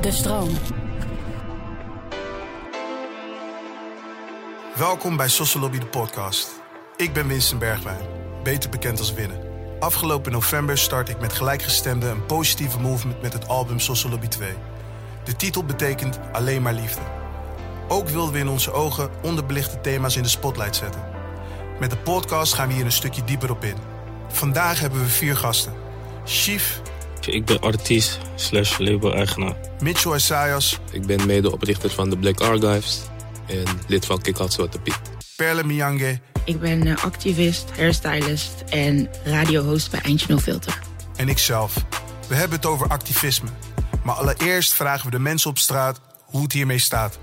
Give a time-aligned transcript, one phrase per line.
[0.00, 0.48] De stroom.
[4.76, 5.28] Welkom bij
[5.60, 6.50] Lobby de podcast.
[6.96, 8.00] Ik ben Winston Bergwijn,
[8.42, 9.40] beter bekend als Winnen.
[9.80, 13.76] Afgelopen november start ik met gelijkgestemden een positieve movement met het album
[14.10, 14.52] Lobby 2.
[15.24, 17.02] De titel betekent alleen maar liefde.
[17.88, 21.04] Ook wilden we in onze ogen onderbelichte thema's in de spotlight zetten.
[21.80, 23.76] Met de podcast gaan we hier een stukje dieper op in.
[24.28, 25.72] Vandaag hebben we vier gasten.
[26.24, 26.80] Chief,
[27.26, 29.56] Ik ben artiest slash label-eigenaar.
[29.82, 33.00] Mitchell Essayas, Ik ben medeoprichter van de Black Archives
[33.46, 34.98] en lid van Kick Out Zwarte Piet.
[35.36, 40.78] Perle Miyange Ik ben eh, activist, hairstylist en radiohost bij Eindje No Filter.
[41.16, 41.74] en ikzelf.
[42.28, 43.48] We hebben het over activisme.
[44.04, 47.18] Maar allereerst vragen we de mensen op straat hoe het hiermee staat.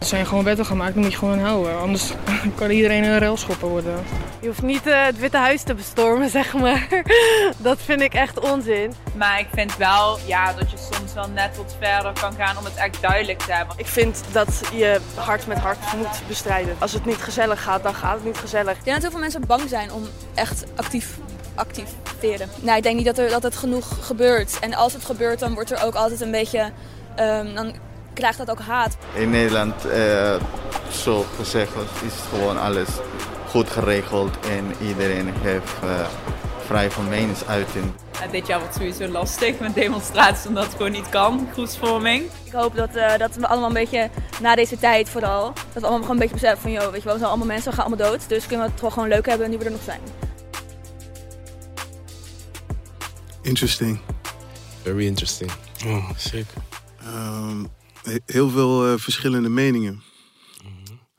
[0.00, 1.78] Er zijn gewoon wetten gemaakt, die moet je gewoon houden.
[1.78, 2.12] Anders
[2.54, 4.04] kan iedereen een railschopper worden.
[4.40, 6.86] Je hoeft niet eh, het Witte Huis te bestormen, zeg maar.
[7.56, 8.92] Dat vind ik echt onzin.
[9.14, 12.64] Maar ik vind wel ja, dat je soms wel net wat verder kan gaan om
[12.64, 13.74] het echt duidelijk te hebben.
[13.78, 16.76] Ik vind dat je hart met hart moet bestrijden.
[16.78, 18.76] Als het niet gezellig gaat, dan gaat het niet gezellig.
[18.76, 20.02] Ik denk dat heel veel mensen bang zijn om
[20.34, 21.18] echt actief
[21.54, 22.48] activeren.
[22.60, 24.58] Nou, ik denk niet dat, er, dat het genoeg gebeurt.
[24.58, 26.70] En als het gebeurt, dan wordt er ook altijd een beetje...
[27.16, 27.74] ehm, dan
[28.14, 28.96] krijgt dat ook haat.
[29.14, 30.34] In Nederland, eh,
[30.90, 31.72] zo gezegd,
[32.06, 32.88] is het gewoon alles
[33.48, 36.06] goed geregeld en iedereen heeft eh,
[36.66, 37.92] vrij van meningsuiting.
[38.22, 42.24] En dit jaar wordt sowieso lastig met demonstraties omdat het gewoon niet kan, groepsvorming.
[42.44, 45.44] Ik hoop dat, eh, dat we allemaal een beetje, na deze tijd vooral...
[45.52, 46.70] dat we allemaal gewoon een beetje beseffen van...
[46.72, 48.28] joh, weet je wel, we zijn allemaal mensen, we gaan allemaal dood.
[48.28, 50.00] Dus kunnen we het toch gewoon leuk hebben nu we er nog zijn.
[53.42, 54.00] Interesting.
[54.82, 55.50] Very interesting.
[55.86, 56.62] Oh, zeker.
[57.04, 57.79] Ehm, he-
[58.24, 60.02] heel veel eh, verschillende meningen.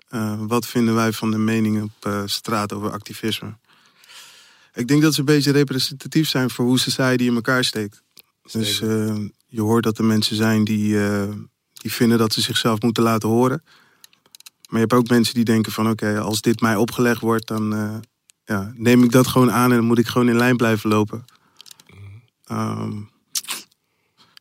[0.07, 3.57] Eh, wat vinden wij van de meningen op eh, straat over activisme?
[4.73, 8.03] Ik denk dat ze een beetje representatief zijn voor hoe society in elkaar steekt.
[8.51, 8.77] Dus
[9.47, 10.97] je hoort dat er mensen zijn die,
[11.73, 13.63] die vinden dat ze zichzelf moeten laten horen.
[14.69, 17.69] Maar je hebt ook mensen die denken van oké, als dit mij opgelegd wordt, dan
[18.45, 21.25] ja, neem ik dat gewoon aan en dan moet ik gewoon in lijn blijven lopen.
[22.43, 23.01] Ehm,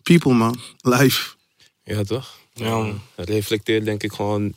[0.02, 1.38] people man, life.
[1.84, 2.38] Ja, toch?
[2.52, 4.54] Ja, reflecteert denk ik gewoon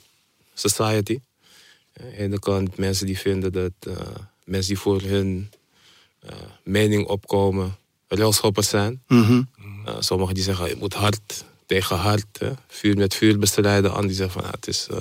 [0.53, 1.19] society.
[1.93, 3.95] Aan de ene kant mensen die vinden dat eh,
[4.43, 5.51] mensen die voor hun
[6.19, 7.77] eh, mening opkomen
[8.15, 9.03] railschoppers zijn.
[9.07, 9.41] Mhm.
[9.87, 12.51] Uh, sommigen die zeggen je moet hard tegen hard, hè?
[12.67, 13.89] vuur met vuur bestrijden.
[13.89, 14.97] Anderen die zeggen van het is, eh,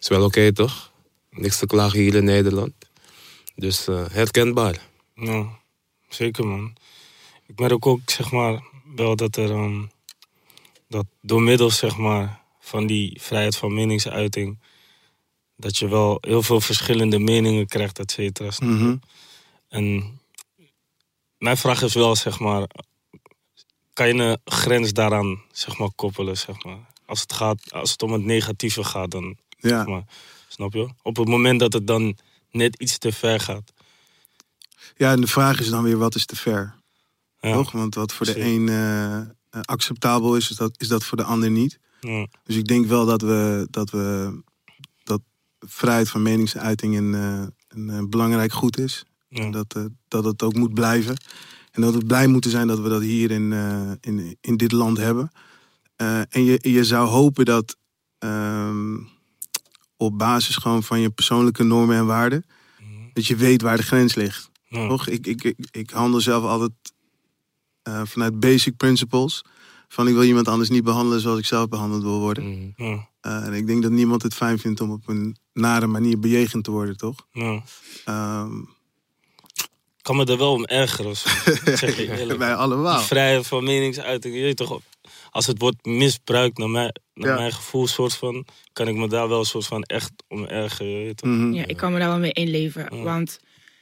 [0.00, 0.90] is wel oké toch?
[1.30, 2.72] Niks te klagen hier in Nederland.
[3.54, 4.86] Dus eh, herkenbaar.
[5.14, 5.46] Ja,
[6.08, 6.72] zeker man.
[7.46, 8.62] Ik merk ook, zeg maar,
[8.96, 9.82] wel dat er, ehm,
[10.90, 14.58] dat door middel, zeg maar, van die vrijheid van meningsuiting,
[15.56, 18.50] dat je wel heel veel verschillende meningen krijgt, et cetera.
[18.58, 18.96] Mhm.
[19.68, 20.18] En
[21.38, 22.66] mijn vraag is wel, zeg maar,
[23.92, 26.78] kan je een grens daaraan, zeg maar, koppelen, zeg maar?
[27.06, 29.68] Als het, gaat, als het om het negatieve gaat, dan, Ja.
[29.68, 30.04] zeg maar,
[30.48, 30.88] snap je?
[31.02, 32.18] Op het moment dat het dan
[32.50, 33.72] net iets te ver gaat.
[34.96, 36.74] ja, en de vraag is dan weer wat is te ver?
[37.40, 37.52] Ja.
[37.52, 37.70] Toch?
[37.72, 41.50] Want wat voor de een eh, acceptabel is, is dat, is dat voor de ander
[41.50, 41.78] niet.
[42.00, 42.26] Ja.
[42.44, 44.40] Dus ik denk wel dat we dat, we,
[45.02, 45.20] dat
[45.58, 49.04] vrijheid van meningsuiting een, eh, een, eh, belangrijk goed is.
[49.28, 49.44] Ja.
[49.44, 51.16] En dat, eh, dat het ook moet blijven.
[51.70, 54.72] En dat we blij moeten zijn dat we dat hier in, eh, in, in dit
[54.72, 55.30] land hebben.
[55.96, 57.76] Eh, en je, je zou hopen dat
[58.18, 58.96] ehm,
[59.96, 62.44] op basis gewoon van je persoonlijke normen en waarden,
[63.12, 64.50] dat je weet waar de grens ligt.
[64.68, 65.06] Toch?
[65.06, 66.72] Ik, ik, ik, ik handel zelf altijd
[67.82, 69.42] eh, vanuit basic principles.
[69.88, 72.74] Van ik wil iemand anders niet behandelen zoals ik zelf behandeld wil worden.
[72.76, 72.98] Mhm.
[73.20, 76.64] Eh, en ik denk dat niemand het fijn vindt om op een nare manier bejegend
[76.64, 77.26] te worden, toch?
[77.32, 77.62] Ja.
[78.04, 78.58] Ehm,
[79.96, 81.10] Ik kan me er wel om ergeren.
[81.10, 81.50] of zo.
[81.64, 82.38] Dat zeg je eerlijk.
[82.38, 82.96] wij allemaal.
[82.98, 84.34] Die vrijheid van meningsuiting.
[84.34, 84.80] Je weet toch,
[85.30, 87.36] als het wordt misbruikt, naar mijn, naar Ja.
[87.36, 90.92] mijn gevoel, soort van, kan ik me daar wel een soort van echt om ergeren.
[90.98, 91.30] Je weet toch?
[91.30, 91.52] Mhm.
[91.52, 92.96] Ja, ik kan me daar wel mee inleven.
[92.96, 93.02] Ja.
[93.02, 93.38] Want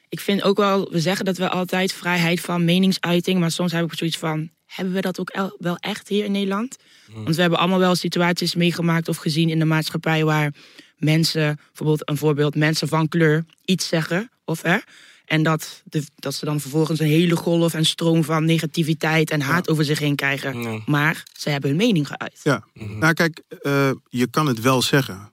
[0.09, 3.85] ik vind ook wel, we zeggen dat we altijd vrijheid van meningsuiting, maar soms heb
[3.85, 6.77] ik zoiets van, hebben we dat ook el- wel echt hier in Nederland?
[7.25, 10.53] Want we hebben allemaal wel situaties meegemaakt of gezien in de maatschappij waar
[10.97, 14.77] mensen, bijvoorbeeld een voorbeeld, mensen van kleur iets zeggen, of hè,
[15.25, 19.41] en dat, de, dat ze dan vervolgens een hele golf en stroom van negativiteit en
[19.41, 20.63] haat over zich heen krijgen.
[20.63, 20.81] Ja.
[20.87, 22.41] Maar ze hebben hun mening geuit.
[22.43, 25.33] Ja, nou kijk, eh, je kan het wel zeggen.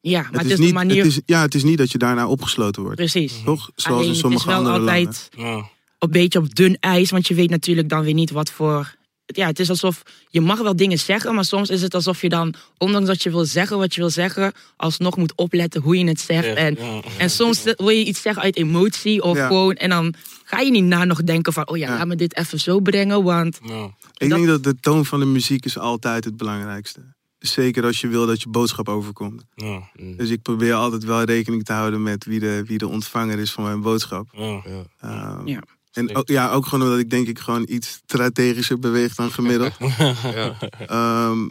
[0.00, 0.96] Ja, maar het, het, is niet, de manier.
[0.96, 2.96] het is, ja, het is niet dat je daarna opgesloten wordt.
[2.96, 3.34] Precies.
[3.44, 3.70] Toch?
[3.74, 5.56] Zoals Alleen in het sommige is wel andere altijd landen.
[5.58, 5.68] Ja.
[5.98, 8.98] een beetje op dun ijs, want je weet natuurlijk dan weer niet wat voor
[9.32, 12.28] ja, het is alsof je mag wel dingen zeggen, maar soms is het alsof je
[12.28, 16.04] dan, ondanks dat je wil zeggen wat je wil zeggen, alsnog moet opletten hoe je
[16.06, 16.46] het zegt.
[16.46, 17.00] Ja, en, ja.
[17.18, 19.46] en soms wil je iets zeggen uit emotie of Ja.
[19.46, 20.14] gewoon, en dan
[20.44, 21.96] ga je niet na nog denken van, oh ja, Ja.
[21.98, 23.84] laat me dit even zo brengen, want Ja.
[23.84, 27.00] Ik Dat- denk dat de toon van de muziek is altijd het belangrijkste.
[27.40, 29.42] Zeker als je wil dat je boodschap overkomt.
[29.54, 29.88] Ja.
[30.16, 33.52] Dus ik probeer altijd wel rekening te houden met wie de, wie de ontvanger is
[33.52, 34.28] van mijn boodschap.
[34.32, 34.62] Ja.
[34.64, 34.82] Ja.
[35.00, 35.62] Ehm, Ja.
[35.92, 39.72] En ook, ja, ook gewoon omdat ik denk ik gewoon iets strategischer beweeg dan gemiddeld.
[40.22, 40.56] Ja.
[40.86, 41.48] Ehm,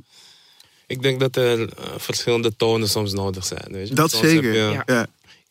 [0.88, 3.65] Ik denk dat er eh, verschillende tonen soms nodig zijn.
[3.71, 3.94] Weet je?
[3.95, 4.53] dat Soms heb zeker.
[4.53, 5.07] je Ja.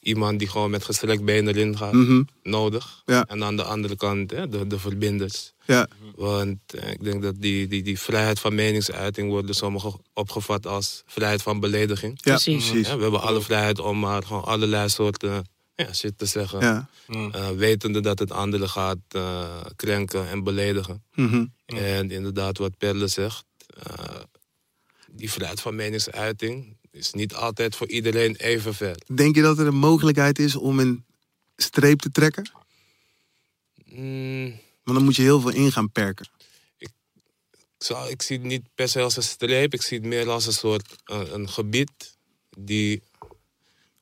[0.08, 2.22] Iemand die gewoon met gestrekt been erin gaat, Mhm.
[2.42, 3.02] nodig.
[3.06, 3.24] Ja.
[3.26, 5.52] En aan de andere kant ja, de, de verbinders.
[5.66, 5.88] ja.
[6.16, 10.66] Want eh, ik denk dat die, die, die vrijheid van meningsuiting wordt door sommigen opgevat
[10.66, 12.18] als vrijheid van belediging.
[12.22, 12.70] Ja, Precies.
[12.88, 16.60] Ja, we hebben alle vrijheid om maar gewoon allerlei soorten ja, shit te zeggen.
[16.60, 16.88] Ja.
[17.32, 19.44] Eh, wetende dat het anderen gaat eh,
[19.76, 21.02] krenken en beledigen.
[21.14, 21.44] Mhm.
[21.66, 23.44] En inderdaad, wat Perle zegt,
[23.82, 23.92] eh,
[25.10, 28.96] die vrijheid van meningsuiting is niet altijd voor iedereen even ver.
[29.14, 31.04] Denk je dat er een mogelijkheid is om een
[31.56, 32.50] streep te trekken?
[33.84, 34.48] Mm,
[34.84, 36.28] Want dan moet je heel veel in gaan perken.
[36.78, 36.90] ik,
[37.78, 40.46] zou, ik zie het niet per se als een streep, ik zie het meer als
[40.46, 42.16] een soort eh, een gebied
[42.58, 43.02] die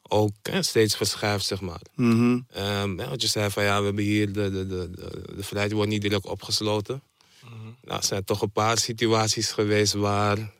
[0.08, 1.80] ook hè, steeds verschuift, zeg maar.
[1.94, 2.40] Mhm.
[2.50, 5.42] Ehm, ja, wat je zei van ja, we hebben hier de, de, de, de, de
[5.42, 7.02] vrijheid wordt niet direct opgesloten.
[7.82, 10.52] Nou, er zijn toch een paar situaties geweest waar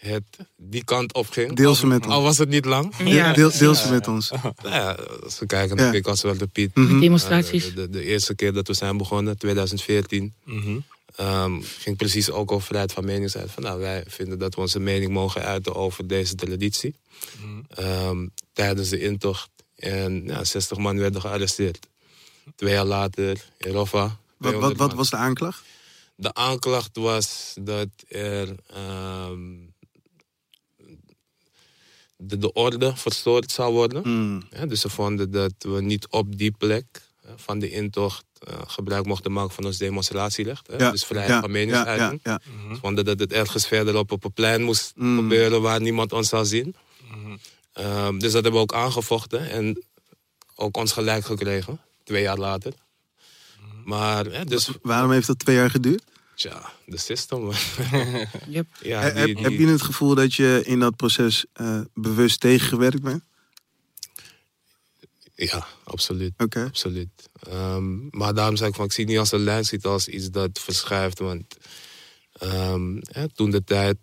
[0.00, 0.22] het
[0.56, 1.52] die kant op ging.
[1.56, 2.14] Deel ze Al- met ons.
[2.14, 2.94] Al was het niet lang.
[3.04, 4.30] Ja, deel, deel ze met ons.
[4.30, 4.92] Nou ja,
[5.22, 5.92] als we kijken naar.
[5.92, 6.74] Kik als Zwarte Piet.
[6.74, 7.00] Mhm.
[7.00, 7.74] demonstraties.
[7.74, 10.78] de, de eerste keer dat we zijn begonnen, 2014, Mhm.
[11.16, 13.54] ehm, ging precies ook over vrijheid van meningsuiting.
[13.54, 16.94] Van, nou, wij vinden dat we onze mening mogen uiten over deze traditie.
[17.74, 19.48] Ehm, tijdens de intocht.
[19.76, 21.86] En ja, 60 man werden gearresteerd.
[22.56, 24.02] Twee jaar later in Roffa.
[24.36, 25.62] Wat, 200 wat, was de aanklacht?
[26.14, 29.40] De aanklacht was dat er ehm,
[32.20, 34.02] de, de orde verstoord zou worden.
[34.04, 34.42] Mm.
[34.50, 36.84] Ja, dus ze vonden dat we niet op die plek
[37.22, 40.66] eh, van de intocht eh, gebruik mochten maken van ons demonstratierecht.
[40.66, 40.76] Hè?
[40.76, 42.20] Ja, Dus vrijheid ja, van ja, meningsuiting.
[42.22, 42.40] ja,
[42.72, 45.16] Ze vonden dat het ergens verderop op een plein moest Mm.
[45.18, 46.74] gebeuren waar niemand ons zou zien.
[47.72, 49.84] Ehm, dus dat hebben we ook aangevochten en
[50.54, 52.72] ook ons gelijk gekregen, twee jaar later.
[53.84, 56.02] Maar, hè, dus, Waarom heeft dat twee jaar geduurd?
[56.40, 57.50] Tja, de system.
[58.48, 58.66] Yep.
[58.82, 62.40] ja, die- heb, die- heb je het gevoel dat je in dat proces eh, bewust
[62.40, 63.22] tegengewerkt bent?
[65.34, 66.32] ja, absoluut.
[66.66, 67.28] Absoluut.
[67.42, 69.78] Ehm, maar daarom zei ik van, ik zie het niet als een lijn, ik zie
[69.78, 71.18] het als iets dat verschuift.
[71.18, 71.56] Want
[72.32, 73.96] ehm, hè, toen de tijd,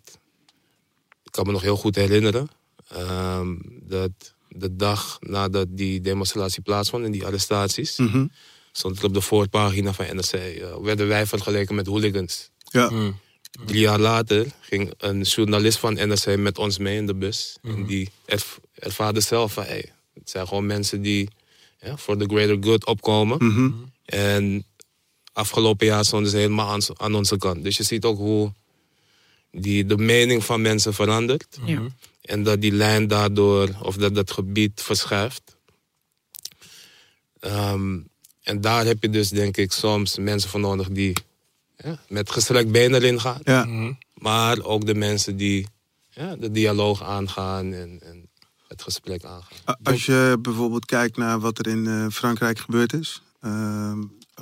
[1.23, 2.49] ik kan me nog heel goed herinneren,
[2.87, 4.11] ehm, dat
[4.49, 8.25] de dag nadat die demonstratie plaatsvond en die arrestaties, Mhm.
[8.77, 12.49] Stond op de voorpagina van NRC, eh, werden wij vergeleken met hooligans.
[12.69, 12.89] Ja.
[12.89, 13.19] Mm.
[13.65, 17.57] Drie jaar later ging een journalist van NRC met ons mee in de bus.
[17.63, 21.29] En die erv- ervaarde zelf van, hey, het zijn gewoon mensen die
[21.95, 23.37] voor de greater good opkomen.
[23.45, 23.71] Mhm.
[24.05, 24.65] En
[25.33, 27.63] afgelopen jaar stonden ze helemaal aan, aan onze kant.
[27.63, 28.53] Dus je ziet ook hoe
[29.51, 31.57] die, de mening van mensen verandert.
[31.65, 31.81] Ja.
[32.21, 35.55] En dat die lijn daardoor, of dat dat gebied verschuift.
[37.39, 37.97] Ehm,
[38.47, 41.13] en daar heb je dus denk ik soms mensen voor nodig die
[41.77, 43.39] ja, met gestrekt been erin gaan.
[43.43, 43.67] Ja.
[44.13, 45.67] Maar ook de mensen die
[46.09, 48.29] ja, de dialoog aangaan en, en
[48.67, 49.77] het gesprek aangaan.
[49.83, 53.21] Als je bijvoorbeeld kijkt naar wat er in eh, Frankrijk gebeurd is.
[53.39, 54.01] ehm,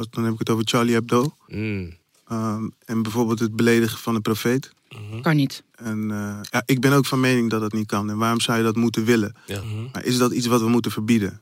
[0.10, 1.36] dan heb ik het over Charlie Hebdo.
[1.48, 1.98] Mm.
[2.28, 4.74] ehm, en bijvoorbeeld het beledigen van de profeet.
[5.22, 5.64] Kan niet.
[5.76, 8.10] En eh, ja, ik ben ook van mening dat dat niet kan.
[8.10, 9.36] En waarom zou je dat moeten willen?
[9.46, 9.62] Ja.
[9.92, 11.42] Maar is dat iets wat we moeten verbieden?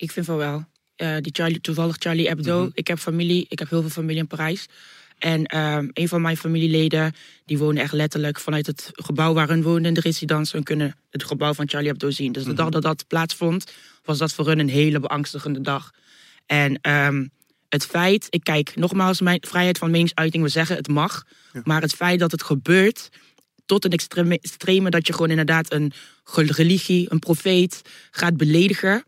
[0.00, 0.64] Ik vind van wel.
[0.96, 2.70] Eh, die Charlie, toevallig Charlie Hebdo.
[2.72, 4.66] Ik heb familie, ik heb heel veel familie in Parijs.
[5.18, 7.14] En ehm, een van mijn familieleden,
[7.44, 10.56] die woonde echt letterlijk vanuit het gebouw waar hun woonden in de residence.
[10.56, 12.32] Hun kunnen het gebouw van Charlie Hebdo zien.
[12.32, 13.72] Dus de dag dat dat plaatsvond,
[14.04, 15.90] was dat voor hun een hele beangstigende dag.
[16.46, 17.26] En ehm,
[17.68, 21.24] het feit, ik kijk nogmaals, mijn vrijheid van meningsuiting, we zeggen het mag.
[21.64, 23.08] Maar het feit dat het gebeurt,
[23.66, 25.92] tot een extreme, extreme dat je gewoon inderdaad een
[26.32, 29.04] religie, een profeet gaat beledigen.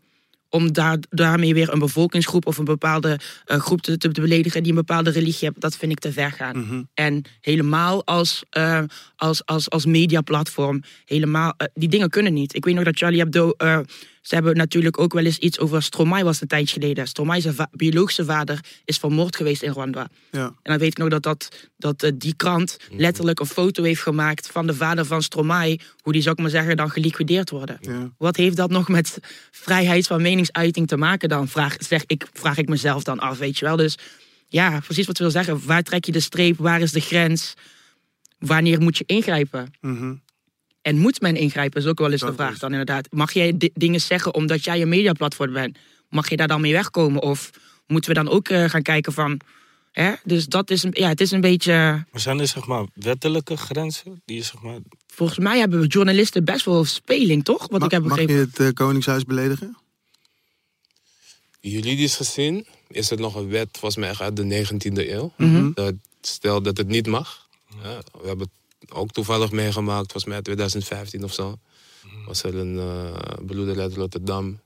[0.53, 4.71] Om daar, daarmee weer een bevolkingsgroep of een bepaalde eh, groep te, te beledigen die
[4.71, 6.87] een bepaalde religie heeft, dat vind ik te ver gaan.
[6.93, 8.83] En helemaal als, eh,
[9.15, 12.55] als, als, als mediaplatform, helemaal, eh, die dingen kunnen niet.
[12.55, 13.53] Ik weet nog dat Charlie Hebdo,
[14.23, 17.07] ze hebben natuurlijk ook wel eens iets over Stromae was een tijdje geleden.
[17.07, 20.07] Stromae, zijn va- biologische vader, is vermoord geweest in Rwanda.
[20.31, 20.45] Ja.
[20.45, 24.01] En dan weet ik nog dat, dat, dat eh, die krant letterlijk een foto heeft
[24.01, 25.79] gemaakt van de vader van Stromae.
[26.01, 27.77] Hoe die, zou ik maar zeggen, dan geliquideerd worden.
[27.81, 28.11] Ja.
[28.17, 29.17] Wat heeft dat nog met
[29.51, 31.47] vrijheid van meningsuiting te maken dan?
[31.47, 33.75] Vraag, zeg ik, vraag ik mezelf dan af, weet je wel.
[33.75, 33.97] Dus
[34.47, 35.65] ja, precies wat we wil zeggen.
[35.65, 36.57] Waar trek je de streep?
[36.57, 37.53] Waar is de grens?
[38.39, 39.73] Wanneer moet je ingrijpen?
[39.81, 40.13] Mhm.
[40.83, 43.07] En moet men ingrijpen, is ook wel eens Dat de vraag is- dan inderdaad.
[43.11, 45.77] Mag jij di- dingen zeggen omdat jij een mediaplatform bent?
[46.09, 47.21] Mag je daar dan mee wegkomen?
[47.21, 47.49] Of
[47.87, 49.39] moeten we dan ook eh, gaan kijken van...
[49.91, 50.13] Hè?
[50.23, 51.73] Dus dat is, een, ja, het is een beetje...
[52.11, 54.77] Maar zijn er zeg maar wettelijke grenzen die je zeg maar...
[55.07, 57.67] Volgens mij hebben we journalisten best wel speling, toch?
[57.67, 58.49] Wat Ma- ik heb mag je begrepen.
[58.51, 59.77] het eh, Koningshuis beledigen?
[61.59, 65.33] Juridisch gezien is er nog een wet, volgens mij uit de 19e eeuw.
[65.37, 65.71] Mhm.
[65.73, 67.47] Dat stelt dat het niet mag.
[67.83, 71.59] Ja, we hebben het ook toevallig meegemaakt, volgens mij 2015 of zo.
[72.25, 74.59] Was er een eh beloeder uit Rotterdam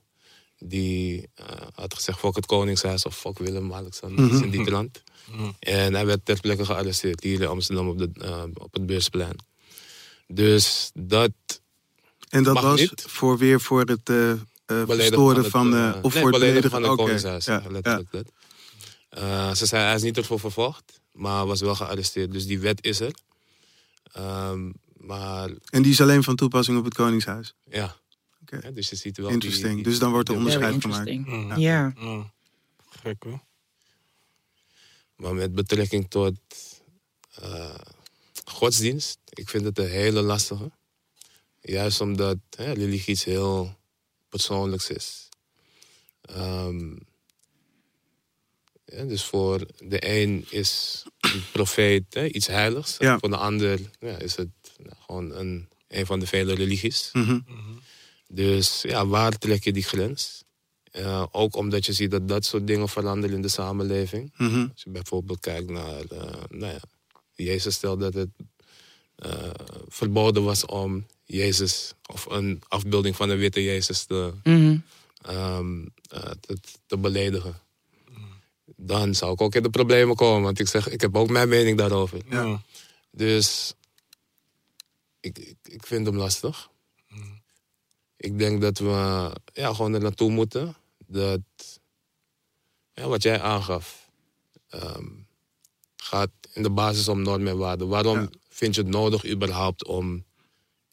[0.58, 5.02] die eh, had gezegd: Fok het Koningshuis of Fok Willem-Alexander, iets in die trant.
[5.58, 9.36] En hij werd ter plekke gearresteerd hier in Amsterdam op, de, eh, op het beursplein.
[10.26, 11.30] Dus dat
[12.28, 13.04] En dat Mag was niet.
[13.06, 14.04] voor weer voor het
[14.66, 15.74] beledigen verstoren het, van...
[15.74, 17.44] eh, eh, of nee, voor het beledigen van het Koningshuis.
[17.44, 18.32] ja, ja, letterlijk dat.
[19.08, 22.32] Eh, ze zei, hij is niet ervoor vervolgd, maar was wel gearresteerd.
[22.32, 23.12] Dus die wet is er.
[24.12, 25.50] Ehm, maar.
[25.70, 27.54] En die is alleen van toepassing op het Koningshuis.
[27.64, 27.96] ja,
[28.42, 28.58] Oké.
[28.66, 29.74] Ja, dus je ziet wel Interesting.
[29.74, 31.10] die- Dus dan wordt er die- onderscheid gemaakt.
[31.26, 31.56] Mm.
[31.56, 31.92] Ja.
[31.96, 32.32] Ja.
[32.90, 33.40] Gek hoor.
[35.16, 36.34] Maar met betrekking tot
[37.34, 37.74] eh,
[38.44, 40.70] godsdienst, ik vind het een hele lastige.
[41.60, 43.76] Juist omdat hè, religie iets heel
[44.28, 45.28] persoonlijks is.
[46.20, 46.96] Ehm,
[48.92, 52.96] ja, dus voor de een is een profeet hè, iets heiligs.
[52.98, 53.18] Ja.
[53.18, 54.48] Voor de ander ja, is het
[54.82, 57.10] nou, gewoon een, een van de vele religies.
[57.12, 57.38] Mhm.
[58.28, 60.42] Dus ja, waar trek je die grens?
[60.90, 64.32] Eh, ook omdat je ziet dat dat soort dingen veranderen in de samenleving.
[64.36, 64.60] Mhm.
[64.72, 66.80] Als je bijvoorbeeld kijkt naar, eh, nou ja,
[67.34, 68.30] Jezus stelde dat het
[69.14, 69.50] eh,
[69.88, 74.76] verboden was om Jezus of een afbeelding van een witte Jezus te, Mhm.
[75.22, 75.80] ehm,
[76.10, 77.60] eh, te, te beledigen.
[78.80, 81.48] Dan zou ik ook in de problemen komen, want ik zeg, ik heb ook mijn
[81.48, 82.20] mening daarover.
[82.30, 82.62] Ja.
[83.10, 83.74] Dus
[85.20, 86.68] ik, ik, ik vind hem lastig.
[88.16, 90.76] Ik denk dat we ja, gewoon er naartoe moeten.
[91.06, 91.40] Dat
[92.92, 94.10] ja, wat jij aangaf
[94.68, 95.06] ehm,
[95.96, 97.88] gaat in de basis om normen en waarden.
[97.88, 98.28] Waarom Ja.
[98.48, 100.24] vind je het nodig überhaupt om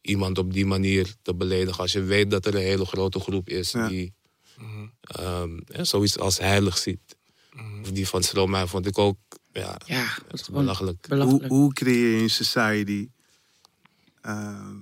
[0.01, 1.81] iemand op die manier te beledigen?
[1.81, 3.87] Als je weet dat er een hele grote groep is Ja.
[3.87, 4.13] die
[5.01, 7.14] ehm, ja, zoiets als heilig ziet.
[7.81, 9.17] Of die van Stromae vond ik ook
[9.51, 10.17] ja, Ja,
[10.51, 11.05] belachelijk.
[11.07, 13.09] Hoe, hoe creëer je een society
[14.21, 14.77] ehm,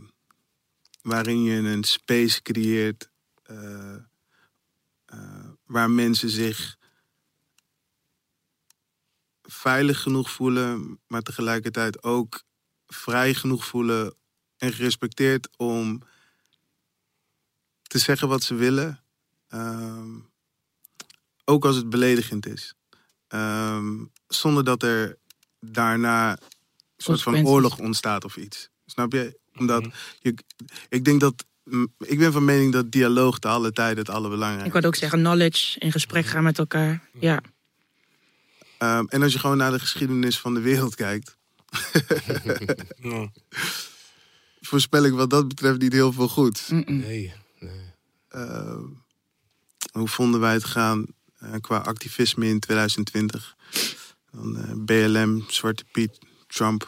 [1.01, 3.09] waarin je een space creëert
[3.43, 3.95] eh,
[5.05, 6.77] eh, waar mensen zich
[9.43, 12.43] veilig genoeg voelen, maar tegelijkertijd ook
[12.87, 14.15] vrij genoeg voelen
[14.57, 16.01] en gerespecteerd om
[17.81, 19.03] te zeggen wat ze willen,
[19.47, 20.19] ehm,
[21.45, 22.73] ook als het beledigend is.
[23.27, 25.17] Ehm, zonder dat er
[25.59, 26.37] daarna een
[26.97, 28.69] soort van oorlog ontstaat of iets.
[28.85, 29.39] Snap je?
[29.55, 29.87] Omdat
[30.19, 30.35] je,
[30.89, 31.45] ik denk dat.
[31.97, 35.19] Ik ben van mening dat dialoog te alle tijden het Ik allerbelangrijkste wou ook zeggen,
[35.19, 37.09] knowledge, in gesprek gaan met elkaar.
[37.19, 37.41] Ja,
[38.83, 41.37] Ehm, en als je gewoon naar de geschiedenis van de wereld kijkt,
[44.61, 46.69] voorspel ik wat dat betreft niet heel veel goed.
[46.69, 47.93] Nee, nee.
[48.27, 48.83] Ehm,
[49.91, 51.05] hoe vonden wij het gaan
[51.61, 53.55] qua activisme in 2020?
[54.31, 56.87] Dan, eh, BLM, Zwarte Piet, Trump,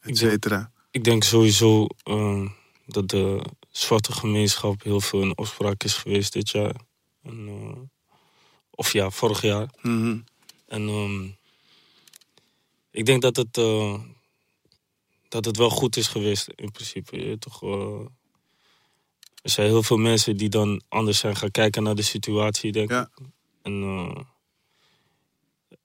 [0.00, 0.70] et cetera.
[0.90, 2.50] Ik denk sowieso eh,
[2.86, 6.74] dat de zwarte gemeenschap heel veel in opspraak is geweest dit jaar.
[7.22, 7.80] En, eh,
[8.70, 9.68] of ja, vorig jaar.
[9.82, 10.18] Mhm.
[10.66, 11.28] En ehm,
[12.90, 14.00] ik denk dat het, eh,
[15.28, 17.16] dat het wel goed is geweest in principe.
[17.16, 18.06] Je toch, eh,
[19.44, 22.90] er zijn heel veel mensen die dan anders zijn gaan kijken naar de situatie, denk
[22.90, 23.00] Ja.
[23.14, 23.26] ik.
[23.62, 24.20] En eh,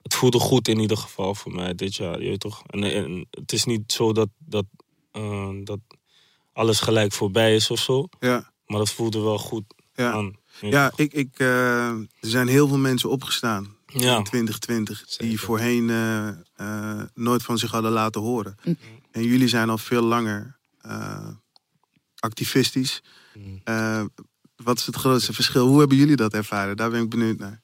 [0.02, 2.62] het voelde goed in ieder geval voor mij dit jaar, je weet toch.
[2.66, 4.64] En, en het is niet zo dat, dat,
[5.12, 5.78] eh, dat
[6.52, 8.08] alles gelijk voorbij is of zo.
[8.20, 9.64] Ja, Maar het voelde wel goed
[9.94, 10.12] ja.
[10.12, 10.36] aan.
[10.60, 14.16] ja ik, ik, eh, er zijn heel veel mensen opgestaan Ja.
[14.16, 18.56] in 2020 die voorheen eh, eh, nooit van zich hadden laten horen.
[18.64, 18.76] Mm.
[19.10, 21.28] En jullie zijn al veel langer eh,
[22.18, 23.02] activistisch.
[23.34, 23.60] Mm.
[23.64, 24.04] Eh,
[24.56, 25.66] wat is het grootste verschil?
[25.66, 26.76] Hoe hebben jullie dat ervaren?
[26.76, 27.62] Daar ben ik benieuwd naar.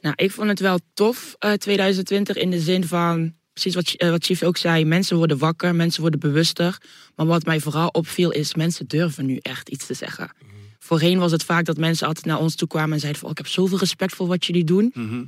[0.00, 4.10] Nou, ik vond het wel tof, eh 2020, in de zin van, precies wat, eh,
[4.10, 6.78] wat Chief ook zei, mensen worden wakker, mensen worden bewuster.
[7.14, 10.30] Maar wat mij vooral opviel is, mensen durven nu echt iets te zeggen.
[10.78, 13.36] Voorheen was het vaak dat mensen altijd naar ons toe kwamen en zeiden van, oh,
[13.38, 14.90] ik heb zoveel respect voor wat jullie doen.
[14.94, 15.24] Mhm.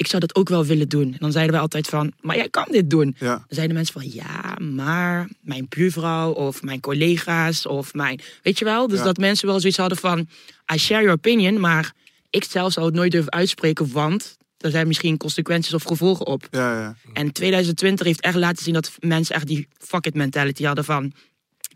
[0.00, 1.12] Ik zou dat ook wel willen doen.
[1.12, 3.16] En dan zeiden wij altijd van, maar jij kan dit doen.
[3.18, 8.20] Ja, Dan zeiden mensen van, ja, maar mijn buurvrouw of mijn collega's of mijn...
[8.42, 8.88] Weet je wel?
[8.88, 9.04] Dus Ja.
[9.04, 10.28] dat mensen wel zoiets hadden van,
[10.74, 11.92] I share your opinion, maar
[12.30, 16.48] ik zelf zou het nooit durven uitspreken, want er zijn misschien consequenties of gevolgen op.
[16.50, 16.96] Ja, ja.
[17.12, 21.12] En 2020 heeft echt laten zien dat mensen echt die fuck it mentality hadden van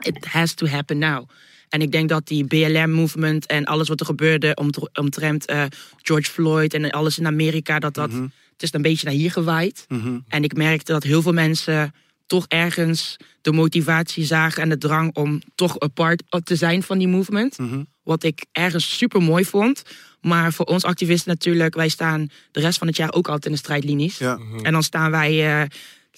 [0.02, 1.28] it has to happen now.
[1.68, 5.64] En ik denk dat die BLM-movement en alles wat er gebeurde omt- omtrent eh,
[6.02, 8.12] George Floyd en alles in Amerika, dat dat,
[8.52, 9.86] het is een beetje naar hier gewaaid.
[10.28, 11.94] En ik merkte dat heel veel mensen
[12.26, 16.98] toch ergens de motivatie zagen en de drang om toch een part te zijn van
[16.98, 17.56] die movement.
[18.02, 19.82] Wat ik ergens super mooi vond.
[20.20, 23.52] Maar voor ons activisten natuurlijk, wij staan de rest van het jaar ook altijd in
[23.52, 24.18] de strijdlinies.
[24.18, 24.38] Ja.
[24.62, 25.68] En dan staan wij eh,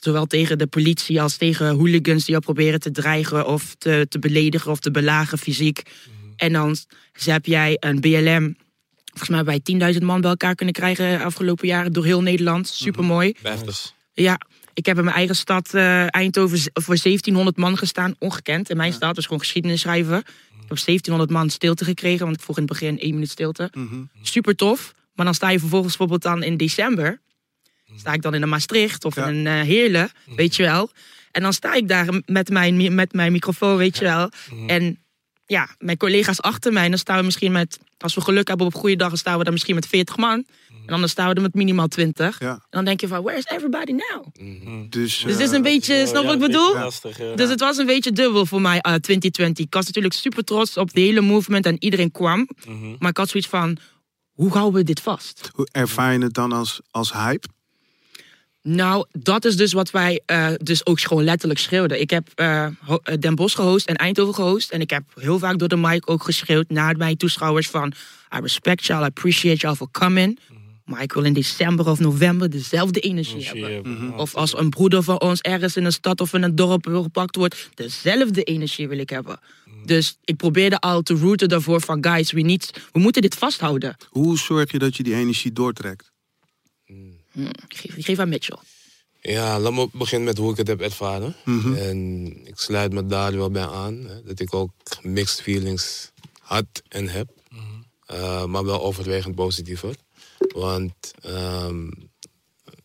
[0.07, 4.19] zowel tegen de politie als tegen hooligans die al proberen te dreigen of te, te
[4.19, 5.83] beledigen of te belagen fysiek.
[6.37, 6.77] En dan
[7.25, 8.57] heb jij een BLM.
[9.05, 12.69] Volgens mij wij 10.000 man bij elkaar kunnen krijgen afgelopen jaren door heel Nederland.
[12.69, 13.35] Super mooi.
[13.43, 13.93] Heftig.
[14.13, 14.41] Ja,
[14.75, 18.15] ik heb in mijn eigen stad eh, Eindhoven voor 1700 man gestaan.
[18.19, 19.15] Ongekend in mijn stad.
[19.15, 20.19] Dus gewoon geschiedenis schrijven.
[20.19, 22.25] Ik heb 1700 man stilte gekregen.
[22.25, 23.71] Want ik vroeg in het begin één minuut stilte.
[24.23, 24.95] Super tof.
[25.15, 27.21] Maar dan sta je vervolgens bijvoorbeeld dan in december.
[27.97, 29.27] Sta ik dan in een Maastricht of Ja.
[29.27, 30.11] in een eh, Heerlen.
[30.37, 30.91] Weet je wel.
[31.31, 34.31] En dan sta ik daar met mijn, mi- met mijn microfoon, weet je wel.
[34.67, 34.99] En
[35.47, 36.85] ja, mijn collega's achter mij.
[36.85, 39.19] En dan staan we misschien met, als we geluk hebben op een goede dag, dan
[39.19, 40.45] staan we dan misschien met 40 man.
[40.87, 42.41] En anders staan we er met minimaal 20.
[42.41, 42.51] Ja.
[42.51, 44.27] En dan denk je van, where is everybody now?
[44.35, 46.67] Dus, Dus eh, het is een beetje, snap Ja, wat ik bedoel?
[46.69, 47.35] beetje lastig, ja.
[47.35, 49.65] Dus het was een beetje dubbel voor mij, eh 2020.
[49.65, 52.49] Ik was natuurlijk super trots op de hele movement en iedereen kwam.
[52.99, 53.77] Maar ik had zoiets van,
[54.33, 55.51] hoe houden we dit vast?
[55.55, 57.49] hoe ervaar je het dan als, als hype?
[58.69, 62.01] Nou, dat is dus wat wij eh, dus ook gewoon letterlijk schreeuwden.
[62.01, 62.73] Ik heb eh, eh,
[63.19, 64.71] Den Bosch gehost en Eindhoven gehost.
[64.71, 67.93] En ik heb heel vaak door de mic ook geschreeuwd naar mijn toeschouwers van...
[68.37, 70.39] I respect y'all, I appreciate y'all for coming.
[70.85, 73.73] Maar ik wil in december of november dezelfde energie hebben.
[73.73, 76.87] hebben, Of als een broeder van ons ergens in een stad of in een dorp
[76.87, 79.41] gepakt wordt, dezelfde energie wil ik hebben.
[79.85, 83.97] Dus ik probeerde al te routen daarvoor van guys, we, need, we moeten dit vasthouden.
[84.09, 86.15] Hoe zorg je dat je die energie doortrekt?
[87.45, 88.59] Ik geef, ik geef aan Mitchell.
[89.21, 91.37] Ja, laat me beginnen met hoe ik het heb ervaren.
[91.77, 94.05] En ik sluit me daar wel bij aan.
[94.05, 94.71] Hè, dat ik ook
[95.03, 97.29] mixed feelings had en heb.
[98.07, 99.95] Eh, maar wel overwegend positiever.
[100.39, 101.91] Want ehm,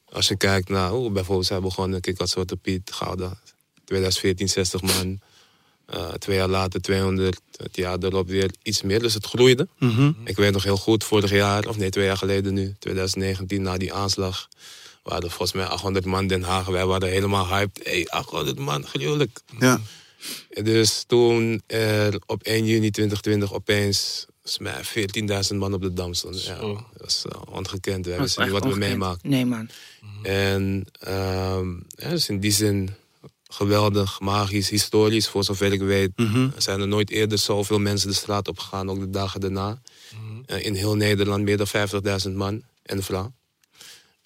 [0.05, 2.01] als je kijkt naar hoe bijvoorbeeld zij begonnen.
[2.01, 3.39] Kijk, als Zwarte Piet, Gouda.
[3.85, 5.19] 2014 60 man.
[5.91, 7.41] Eh, twee jaar later 200.
[7.57, 8.99] Het jaar erop weer iets meer.
[8.99, 9.67] Dus het groeide.
[10.23, 13.77] Ik weet nog heel goed, vorig jaar, of nee, twee jaar geleden nu, 2019, na
[13.77, 14.47] die aanslag,
[15.03, 16.65] waren er volgens mij 800 man Den Haag.
[16.65, 17.83] Wij waren helemaal hyped.
[17.83, 19.39] Hey, 800 man, gruwelijk.
[19.59, 19.81] Ja.
[20.63, 26.13] Dus toen er op 1 juni 2020 opeens volgens mij 14.000 man op de dam
[26.13, 26.41] stonden.
[26.41, 26.57] Ja,
[26.97, 28.05] dat is eh, ongekend.
[28.05, 29.29] We wisten niet wat we meemaken.
[29.29, 29.69] Nee man.
[30.23, 32.89] En ehm, ja, dus in die zin
[33.53, 35.27] geweldig, magisch, historisch.
[35.27, 38.89] Voor zover ik weet er zijn er nooit eerder zoveel mensen de straat op gegaan,
[38.89, 39.81] ook de dagen daarna.
[40.45, 41.67] Eh, in heel Nederland meer dan
[42.27, 43.33] 50.000 man en vrouw.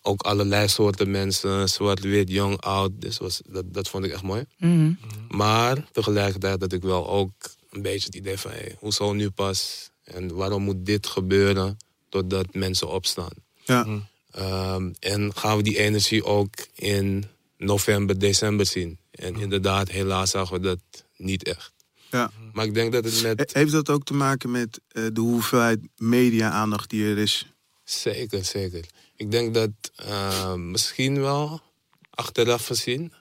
[0.02, 2.92] Ook allerlei soorten mensen, zwart, wit, jong, oud.
[2.96, 4.46] Dus was, dat, dat vond ik echt mooi.
[4.58, 4.94] Mhm.
[5.30, 7.32] Maar tegelijkertijd had ik wel ook
[7.70, 8.52] een beetje het idee van...
[8.52, 9.90] Hey, hoezo nu pas?
[10.04, 11.78] En waarom moet dit gebeuren
[12.10, 13.34] totdat mensen opstaan?
[13.64, 13.88] Ja.
[14.32, 17.26] Ehm, en gaan we die energie ook in
[17.58, 18.98] november, december zien?
[19.16, 20.80] En inderdaad, helaas zagen we dat
[21.18, 21.74] niet echt.
[22.12, 22.32] Ja.
[22.54, 23.40] Maar ik denk dat het met...
[23.54, 27.54] He- Heeft dat ook te maken met eh, de hoeveelheid media-aandacht die er is?
[27.84, 28.86] Zeker, zeker.
[29.16, 31.62] Ik denk dat ehm, misschien wel,
[32.10, 33.14] achteraf gezien...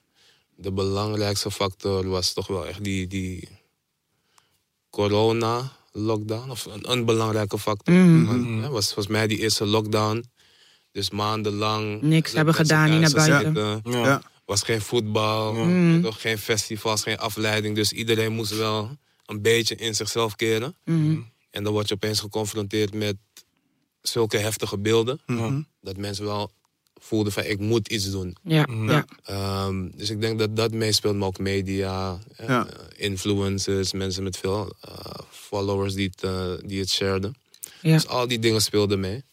[0.55, 3.49] de belangrijkste factor was toch wel echt die, die
[4.89, 6.49] corona-lockdown.
[6.49, 8.25] Of een, een belangrijke factor.
[8.25, 10.25] Want, ja, was volgens mij die eerste lockdown.
[10.91, 12.01] Dus maandenlang...
[12.01, 13.81] Niks hebben gedaan, niet naar buiten.
[13.91, 14.21] Ja.
[14.45, 15.99] Was geen voetbal, Mm.
[15.99, 17.75] nog geen festivals, geen afleiding.
[17.75, 20.75] Dus iedereen moest wel een beetje in zichzelf keren.
[20.85, 21.19] Mhm.
[21.49, 23.15] En dan word je opeens geconfronteerd met
[24.01, 25.19] zulke heftige beelden.
[25.81, 26.51] Dat mensen wel
[27.01, 28.35] voelden van ik moet iets doen.
[28.43, 29.05] Ja, ja.
[29.23, 32.67] Ehm, dus ik denk dat dat meespeelt, maar ook media, eh, Ja.
[32.95, 34.93] influencers, mensen met veel eh,
[35.31, 37.35] followers die het, eh, die het shareden.
[37.81, 37.93] ja.
[37.93, 39.23] Dus al die dingen speelden mee.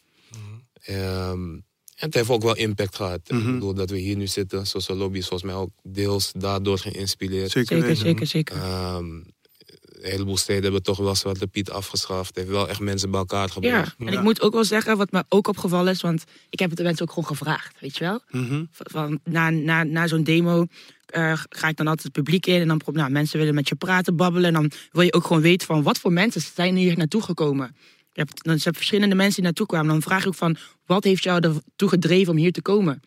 [0.83, 1.59] Ehm,
[2.03, 3.21] en het heeft ook wel impact gehad.
[3.27, 6.79] Ik bedoel, dat we hier nu zitten, Social Lobby is volgens mij ook deels daardoor
[6.79, 7.51] geïnspireerd.
[7.51, 8.57] Zeker, Zeker, zeker, zeker.
[8.57, 12.29] Ehm, een heleboel steden hebben toch wel Zwarte Piet afgeschaft.
[12.29, 13.95] Het heeft wel echt mensen bij elkaar Ja, gebracht.
[13.99, 16.79] en ik moet ook wel zeggen, wat me ook opgevallen is, want ik heb het
[16.79, 18.21] de mensen ook gewoon gevraagd, weet je wel?
[18.31, 18.65] Mhm.
[18.71, 20.67] Van, van- na na, na zo'n demo
[21.07, 23.75] eh, ga ik dan altijd het publiek in en dan nou, mensen willen met je
[23.75, 24.47] praten, babbelen.
[24.47, 27.77] En dan wil je ook gewoon weten van wat voor mensen zijn hier naartoe gekomen.
[28.13, 29.89] Je hebt, dan zijn verschillende mensen die naartoe kwamen.
[29.89, 33.03] Dan vraag ik ook van, wat heeft jou ertoe gedreven om hier te komen?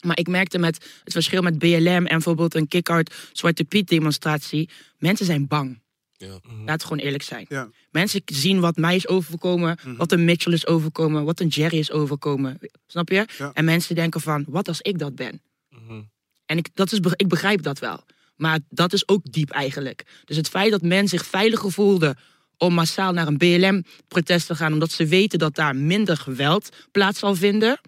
[0.00, 4.70] Maar ik merkte met het verschil met BLM en bijvoorbeeld een kick-out Zwarte Piet demonstratie.
[4.98, 5.80] Mensen zijn bang.
[6.12, 6.40] Ja.
[6.66, 7.46] Laten we gewoon eerlijk zijn.
[7.48, 7.70] Ja.
[7.90, 11.90] Mensen zien wat mij is overkomen, wat een Mitchell is overkomen, wat een Jerry is
[11.90, 12.58] overkomen.
[12.86, 13.26] Snap je?
[13.38, 13.50] Ja.
[13.54, 15.42] En mensen denken van, wat als ik dat ben?
[15.68, 16.02] Mhm.
[16.46, 18.04] En ik, dat is, ik begrijp dat wel.
[18.36, 20.22] Maar dat is ook diep eigenlijk.
[20.24, 22.16] Dus het feit dat men zich veiliger voelde
[22.60, 27.18] om massaal naar een BLM-protest te gaan, omdat ze weten dat daar minder geweld plaats
[27.18, 27.80] zal vinden.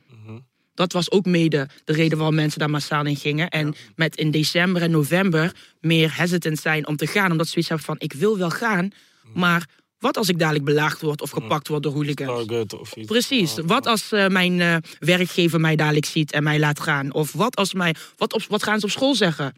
[0.74, 3.48] Dat was ook mede de reden waarom mensen daar massaal in gingen.
[3.48, 7.30] En met in december en november meer hesitant zijn om te gaan.
[7.30, 8.90] Omdat ze zoiets hebben van, ik wil wel gaan,
[9.34, 12.46] maar wat als ik dadelijk belaagd word of gepakt word door hooligans?
[12.46, 13.06] Target of iets.
[13.06, 13.54] Precies.
[13.64, 17.12] Wat als eh, mijn eh, werkgever mij dadelijk ziet en mij laat gaan?
[17.12, 19.54] Of wat, als mij, wat, op, wat gaan ze op school zeggen?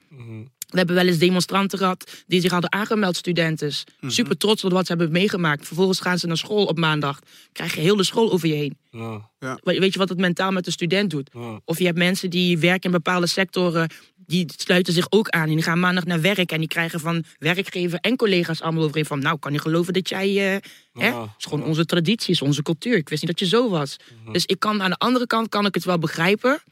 [0.75, 3.73] We hebben wel eens demonstranten gehad die zich hadden aangemeld, studenten.
[4.07, 5.67] Super trots op wat ze hebben meegemaakt.
[5.67, 7.19] Vervolgens gaan ze naar school op maandag.
[7.53, 8.79] Krijg je heel de school over je heen.
[8.91, 9.59] Ja.
[9.63, 11.31] We- Weet je wat het mentaal met de student doet?
[11.33, 11.61] Ja.
[11.65, 13.91] Of je hebt mensen die werken in bepaalde sectoren.
[14.27, 15.49] Die sluiten zich ook aan.
[15.49, 16.53] En die gaan maandag naar werk.
[16.53, 19.19] En die krijgen van werkgever en collega's allemaal overeen van...
[19.19, 20.29] Nou, kan je geloven dat jij...
[20.55, 20.61] eh
[20.93, 21.07] hè?
[21.09, 21.21] Ja.
[21.21, 22.97] Het is gewoon onze traditie, is onze cultuur.
[22.97, 23.97] Ik wist niet dat je zo was.
[24.33, 26.63] Dus ik kan aan de andere kant kan ik het wel begrijpen.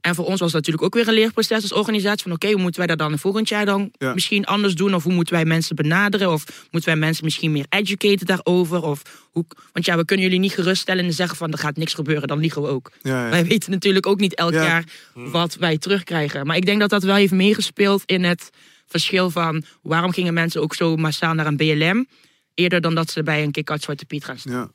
[0.00, 2.22] En voor ons was het natuurlijk ook weer een leerproces als organisatie.
[2.22, 4.14] Van oké, hoe moeten wij dat dan volgend jaar dan Ja.
[4.14, 4.94] misschien anders doen?
[4.94, 6.32] Of hoe moeten wij mensen benaderen?
[6.32, 8.82] Of moeten wij mensen misschien meer educaten daarover?
[8.82, 11.94] Of hoe, want ja, we kunnen jullie niet geruststellen en zeggen van er gaat niks
[11.94, 12.28] gebeuren.
[12.28, 12.90] Dan liegen we ook.
[13.02, 13.30] Ja, ja.
[13.30, 14.62] Wij weten natuurlijk ook niet elk Ja.
[14.64, 14.84] jaar
[15.14, 16.46] wat wij terugkrijgen.
[16.46, 18.50] Maar ik denk dat dat wel heeft meegespeeld in het
[18.86, 19.64] verschil van...
[19.82, 22.06] waarom gingen mensen ook zo massaal naar een BLM...
[22.54, 24.52] eerder dan dat ze bij een kick-out Zwarte Piet gaan staan.
[24.52, 24.70] Ja.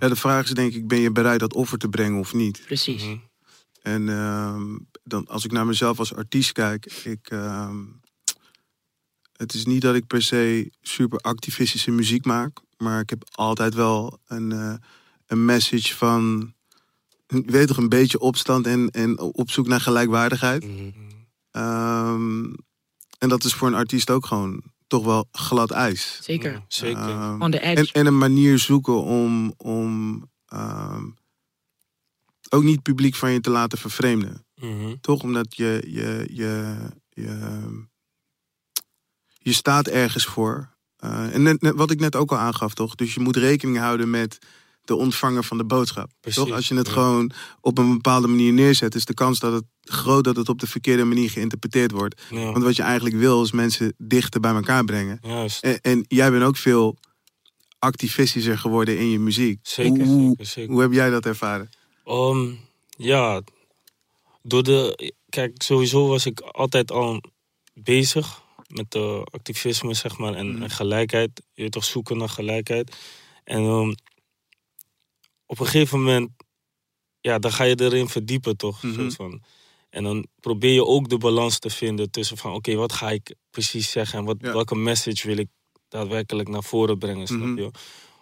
[0.00, 2.62] ja, de vraag is denk ik, ben je bereid dat offer te brengen of niet?
[2.66, 3.02] Precies.
[3.88, 7.76] En ehm, dan, als ik naar mezelf als artiest kijk, ik, ehm,
[9.32, 13.74] het is niet dat ik per se super activistische muziek maak, maar ik heb altijd
[13.74, 14.74] wel een, eh,
[15.26, 16.54] een message van,
[17.26, 20.66] je weet toch, een beetje opstand en, en op zoek naar gelijkwaardigheid.
[21.50, 22.44] Ehm,
[23.18, 26.18] en dat is voor een artiest ook gewoon toch wel glad ijs.
[26.22, 26.64] Zeker.
[26.68, 27.36] Zeker.
[27.38, 27.92] On the edge.
[27.92, 31.04] en, en een manier zoeken om, om ehm,
[32.48, 34.46] ook niet publiek van je te laten vervreemden.
[34.54, 34.94] Mhm.
[35.00, 36.76] Toch omdat je, je, je,
[37.08, 37.58] je,
[39.38, 40.76] je staat ergens voor.
[40.96, 42.94] Eh, en net, net wat ik net ook al aangaf, toch?
[42.94, 44.38] Dus je moet rekening houden met
[44.88, 46.10] de ontvanger van de boodschap.
[46.20, 46.52] Precies, Toch?
[46.52, 46.92] Als je het ja.
[46.92, 47.30] gewoon
[47.60, 50.66] op een bepaalde manier neerzet, is de kans dat het groot dat het op de
[50.66, 52.22] verkeerde manier geïnterpreteerd wordt.
[52.30, 52.52] Ja.
[52.52, 55.18] Want wat je eigenlijk wil, is mensen dichter bij elkaar brengen.
[55.20, 55.62] Juist.
[55.62, 56.96] En, en jij bent ook veel
[57.78, 59.58] activistischer geworden in je muziek.
[59.62, 60.72] Zeker, Hoe, zeker, zeker.
[60.72, 61.68] hoe heb jij dat ervaren?
[62.08, 62.54] Ehm,
[62.88, 63.42] ja,
[64.42, 65.12] door de.
[65.28, 67.20] Kijk, sowieso was ik altijd al
[67.74, 71.42] bezig met de activisme, zeg maar, en, en gelijkheid.
[71.54, 72.96] Je toch zoeken naar gelijkheid.
[73.44, 73.92] En ehm,
[75.46, 76.30] op een gegeven moment,
[77.20, 78.82] ja, dan ga je erin verdiepen, toch?
[78.82, 78.94] Mhm.
[78.94, 79.42] soort van.
[79.90, 83.34] En dan probeer je ook de balans te vinden tussen van, oké, wat ga ik
[83.50, 84.52] precies zeggen en wat, Ja.
[84.52, 85.48] welke message wil ik
[85.88, 87.58] daadwerkelijk naar voren brengen, snap Mhm.
[87.58, 87.70] je?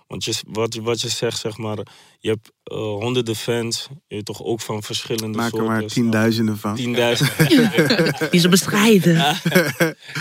[0.07, 1.79] Want je, wat, je- wat je zegt, zeg maar,
[2.19, 5.67] je hebt eh, honderden fans, je toch ook van verschillende Maak er soorten.
[5.67, 6.75] maar tienduizenden van.
[6.75, 8.15] Tienduizenden.
[8.31, 9.15] Die ze bestrijden.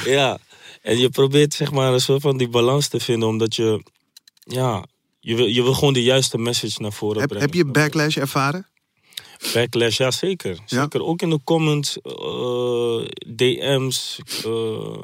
[0.05, 0.37] ja,
[0.81, 3.83] en je probeert zeg maar een soort van die balans te vinden, omdat je,
[4.43, 4.85] ja,
[5.19, 7.45] je wil, je wil gewoon de juiste message naar voren Heb, brengen.
[7.47, 8.67] heb je backlash ervaren?
[9.53, 10.57] Backlash, ja zeker.
[10.65, 15.03] Zeker, ook in de comments, eh, DM's, eh,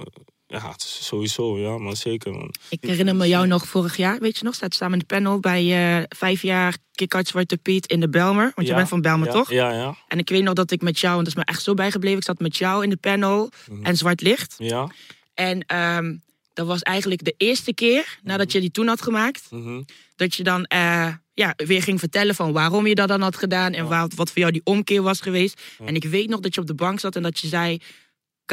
[0.52, 2.54] ja, sowieso, ja man, zeker man.
[2.70, 5.40] Ik herinner me jou nog vorig jaar, weet je nog, staat samen in de panel
[5.40, 8.52] bij eh, vijf jaar Kick-Out Zwarte Piet in de Belmer.
[8.56, 9.52] Want je Ja, bent van Belmer, ja, toch?
[9.52, 11.64] Ja, ja, En ik weet nog dat ik met jou, en dat is me echt
[11.64, 13.86] zo bijgebleven, ik zat met jou in de panel Mhm.
[13.86, 14.56] en Zwart Licht.
[14.58, 14.92] ja.
[15.34, 16.16] En ehm,
[16.54, 19.82] dat was eigenlijk de eerste keer nadat je die toen had gemaakt, mhm.
[20.16, 23.74] dat je dan eh, ja, weer ging vertellen van waarom je dat dan had gedaan
[23.74, 25.62] en waar, wat voor jou die omkeer was geweest.
[25.86, 27.78] En ik weet nog dat je op de bank zat en dat je zei,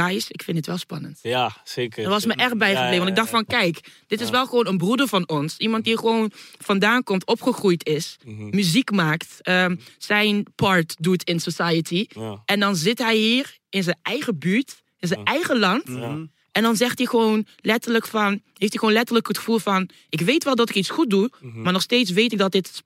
[0.00, 1.18] guys, ik vind het wel spannend.
[1.22, 2.02] Ja, zeker.
[2.02, 2.84] Dat was me echt bijgebleven.
[2.84, 3.34] Ja, ja, Want ik dacht ja.
[3.34, 4.32] van, kijk, dit is Ja.
[4.32, 5.56] wel gewoon een broeder van ons.
[5.56, 8.48] Iemand die gewoon vandaan komt, opgegroeid is, Mhm.
[8.50, 12.06] muziek maakt, ehm, zijn part doet in society.
[12.08, 12.42] Ja.
[12.44, 15.82] En dan zit hij hier in zijn eigen buurt, in zijn eigen land.
[15.86, 16.18] Ja.
[16.52, 20.20] En dan zegt hij gewoon letterlijk van, heeft hij gewoon letterlijk het gevoel van, ik
[20.20, 21.62] weet wel dat ik iets goed doe, Mhm.
[21.62, 22.82] maar nog steeds weet ik dat dit,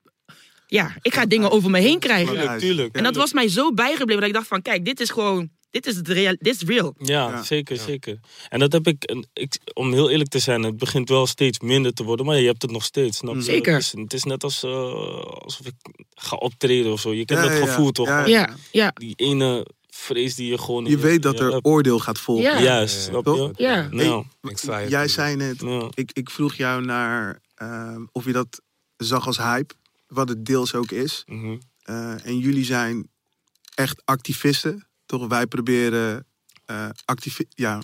[0.67, 2.35] ja, ik ga dingen over me heen krijgen.
[2.35, 2.97] Tuurlijk, tuurlijk.
[2.97, 5.87] En dat was mij zo bijgebleven dat ik dacht van, kijk, dit is gewoon, dit
[5.87, 6.95] is, het real, dit is real.
[6.99, 7.43] Ja, Ja.
[7.43, 8.19] zeker, zeker.
[8.49, 11.61] En dat heb ik, en ik, om heel eerlijk te zijn, het begint wel steeds
[11.61, 13.17] minder te worden, maar je hebt het nog steeds.
[13.19, 13.43] Snap je?
[13.43, 13.73] Zeker.
[13.73, 14.71] Het is, het is net als, eh,
[15.25, 15.75] alsof ik
[16.15, 17.13] ga optreden of zo.
[17.15, 18.07] Je kent Ja, dat ja, gevoel toch?
[18.27, 18.55] ja.
[18.73, 20.85] Ja, Die ene vrees die je gewoon...
[20.85, 21.67] in Je weet dat je er hebt.
[21.67, 22.45] oordeel gaat volgen.
[22.45, 22.63] Ja.
[22.63, 23.51] Juist, snap je?
[23.57, 23.89] ja.
[23.91, 24.89] Nou, Anxiety.
[24.91, 25.91] Jij zei net, ja.
[25.95, 28.61] ik, ik vroeg jou naar ehm, of je dat
[28.97, 29.75] zag als hype,
[30.07, 31.23] wat het deels ook is.
[31.27, 31.57] Mhm.
[31.83, 33.09] Eh, en jullie zijn
[33.75, 34.87] echt activisten,
[35.19, 35.29] toch?
[35.29, 36.27] Wij proberen
[36.65, 37.83] eh activi ja,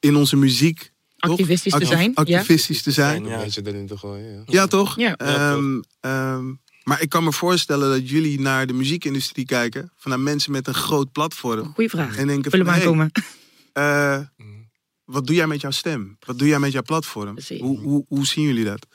[0.00, 2.38] in onze muziek Activistisch te Acti- zijn, ja.
[2.38, 3.24] Activistisch te zijn.
[3.24, 3.38] Ja.
[3.38, 4.42] Beetje erin te gooien, ja.
[4.46, 4.96] Ja, toch?
[4.96, 5.16] Ja.
[5.16, 9.92] Ehm, ehm, maar ik kan me voorstellen dat jullie naar de muziekindustrie kijken.
[9.96, 11.72] Vanuit mensen met een groot platform.
[11.74, 12.16] Goeie vraag.
[12.16, 13.10] En denken Vullen van, hey,
[13.72, 14.20] eh,
[15.04, 16.16] wat doe jij met jouw stem?
[16.26, 17.38] Wat doe jij met jouw platform?
[17.58, 18.86] Hoe, hoe, hoe zien jullie dat?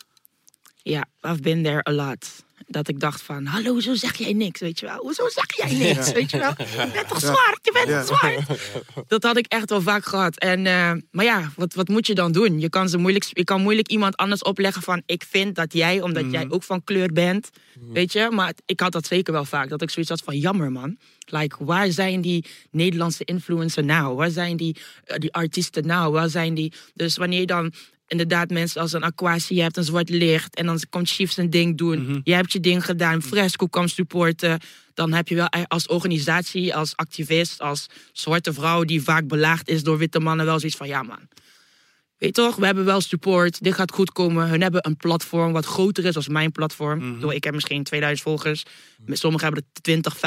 [0.82, 2.44] Ja, I've been there a lot.
[2.68, 4.98] Dat ik dacht van, hallo, hoezo zeg jij niks, weet je wel?
[4.98, 6.54] Hoezo zeg jij niks, weet je wel?
[6.58, 8.60] Je bent toch zwart, je bent toch zwart?
[9.08, 10.38] Dat had ik echt wel vaak gehad.
[10.38, 12.60] En, eh, maar ja, wat, wat moet je dan doen?
[12.60, 15.02] Je kan, ze moeilijk, je kan moeilijk iemand anders opleggen van...
[15.06, 16.32] ik vind dat jij, omdat Mhm.
[16.34, 17.50] jij ook van kleur bent,
[17.94, 18.28] weet je?
[18.32, 20.98] Maar ik had dat zeker wel vaak, dat ik zoiets had van, jammer man.
[21.26, 24.16] Like, waar zijn die Nederlandse influencers nou?
[24.16, 26.12] Waar zijn die, eh, die artiesten nou?
[26.12, 26.74] Waar zijn die...
[26.94, 27.74] Dus wanneer je dan
[28.10, 30.56] inderdaad mensen als een Aquasi hebt, een zwart licht.
[30.56, 32.02] En dan komt Chief zijn ding doen.
[32.04, 32.20] Mhm.
[32.24, 33.22] Je hebt je ding gedaan.
[33.22, 34.60] Fresco kwam supporten.
[34.94, 39.70] Dan heb je wel e- als organisatie, als activist, als zwarte vrouw die vaak belaagd
[39.70, 41.28] is door witte mannen, wel zoiets van ja man.
[42.18, 43.64] Weet toch, we hebben wel support.
[43.64, 44.48] Dit gaat goed komen.
[44.48, 47.20] Hun hebben een platform wat groter is als mijn platform.
[47.20, 48.64] Door, ik heb misschien 2000 volgers.
[49.08, 50.18] Sommigen hebben er 20,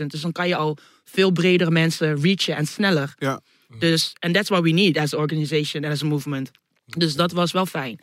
[0.00, 0.06] 50.000.
[0.06, 3.14] Dus dan kan je al veel breder mensen reachen en sneller.
[3.18, 3.40] Ja.
[3.78, 6.50] Dus, and that's what we need as an organization and as a movement.
[6.96, 8.00] Dus dat was wel fijn.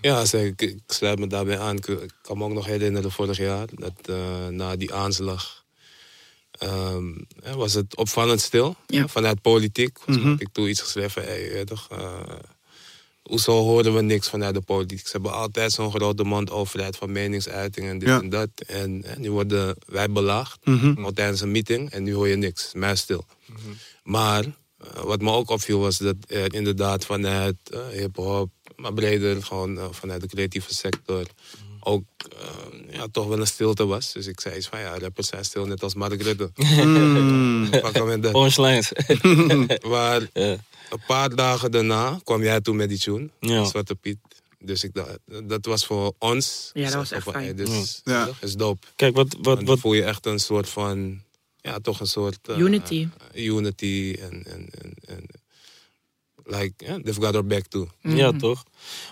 [0.00, 0.68] Ja, zeker.
[0.68, 1.76] Ik, ik sluit me daarbij aan.
[1.76, 5.64] Ik, kan me ook nog herinneren vorig jaar, dat eh, na die aanslag
[6.50, 7.12] ehm,
[7.54, 8.76] was het opvallend stil.
[8.86, 9.08] Ja.
[9.08, 9.98] Vanuit politiek.
[10.06, 10.28] Mhm.
[10.28, 12.22] had ik toen iets geschreven, hey, toch, eh,
[13.22, 15.00] hoezo horen we niks vanuit de politiek?
[15.06, 18.20] Ze hebben altijd zo'n grote mond overheid van meningsuiting en dit Ja.
[18.20, 18.48] en dat.
[18.66, 21.04] En, en nu worden wij belaagd Mhm.
[21.04, 23.26] al tijdens een meeting en nu hoor je niks, mij stil.
[24.02, 24.50] Maar eh,
[25.04, 29.84] wat me ook opviel was dat er inderdaad vanuit eh, hip-hop, maar breder gewoon eh,
[29.90, 31.26] vanuit de creatieve sector,
[31.80, 32.04] ook
[32.38, 34.12] eh, ja, toch wel een stilte was.
[34.12, 36.50] Dus ik zei iets van ja, rappers zijn stil net als Mark Rutte.
[36.84, 37.70] Mm.
[37.70, 38.32] Pak hem in dat.
[38.32, 38.92] Punchlines.
[39.88, 43.64] Maar een paar dagen daarna kwam jij toen met die tune, Ja.
[43.64, 44.18] Zwarte Piet.
[44.58, 46.70] Dus ik dacht, dat was voor ons.
[46.72, 47.58] Ja, dat was echt fijn.
[47.58, 48.28] is, Ja.
[48.40, 48.86] is dope.
[48.96, 51.22] Kijk, wat, wat, wat, voel je echt een soort van,
[51.66, 52.48] ja, toch een soort...
[52.48, 53.08] eh, Unity.
[53.34, 55.26] unity en, en, en, en
[56.44, 57.86] like, yeah, they've got our back too.
[58.02, 58.64] Ja, toch?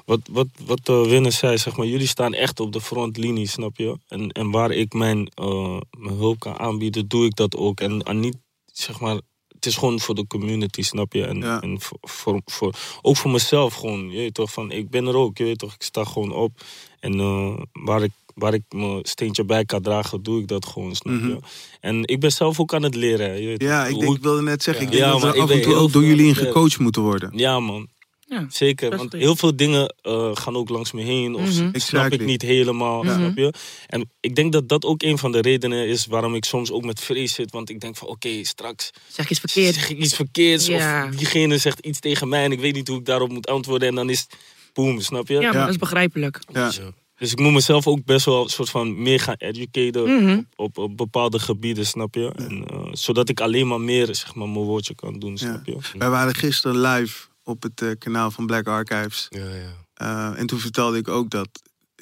[0.04, 3.76] Wat, wat, wat uh, Winner zei, zeg maar, jullie staan echt op de frontlinie, snap
[3.76, 3.98] je?
[4.08, 7.80] En, en waar ik mijn, eh, mijn hulp kan aanbieden, doe ik dat ook.
[7.80, 8.36] En, en niet,
[8.72, 11.24] zeg maar, het is gewoon voor de community, snap je?
[11.26, 11.60] En, Ja.
[11.60, 14.52] en voor, voor, voor, ook voor mezelf gewoon, je weet toch?
[14.52, 15.74] Van, ik ben er ook, je weet toch?
[15.74, 16.60] Ik sta gewoon op.
[17.00, 20.94] En eh, waar ik waar ik mijn steentje bij kan dragen, doe ik dat gewoon,
[20.94, 21.38] snap je?
[21.80, 23.40] En ik ben zelf ook aan het leren.
[23.40, 23.70] Je weet Mhm.
[23.70, 25.50] Ja, ik, denk, ik wilde net zeggen, ik denk Ja, dat maar er ik af
[25.50, 27.30] en toe ook door jullie in gecoacht moeten worden.
[27.34, 27.88] Ja, man.
[28.26, 31.34] Ja, Zeker, want heel veel dingen eh, gaan ook langs me heen.
[31.34, 31.52] Of Mhm.
[31.52, 32.18] snap Exactly.
[32.18, 33.52] ik niet helemaal, snap je?
[33.86, 36.84] En ik denk dat dat ook een van de redenen is waarom ik soms ook
[36.84, 37.50] met vrees zit.
[37.50, 39.74] Want ik denk van, oké, straks Zeg je iets verkeerd.
[39.74, 40.66] zeg ik iets verkeerds.
[40.66, 41.06] Ja.
[41.08, 43.88] Of diegene zegt iets tegen mij en ik weet niet hoe ik daarop moet antwoorden.
[43.88, 44.36] En dan is het
[44.72, 45.34] boom, snap je?
[45.34, 45.60] Ja, maar Ja.
[45.60, 46.40] dat is begrijpelijk.
[46.52, 46.70] Ja.
[47.18, 50.40] Dus ik moet mezelf ook best wel een soort van meer gaan educaten Mhm.
[50.56, 52.32] op, op bepaalde gebieden, snap je?
[52.36, 55.76] En, eh, zodat ik alleen maar meer, zeg maar, mijn woordje kan doen, snap je?
[55.98, 59.26] Wij waren gisteren live op het eh, kanaal van Black Archives.
[59.30, 59.72] Ja, ja.
[59.94, 61.48] Eh, en toen vertelde ik ook dat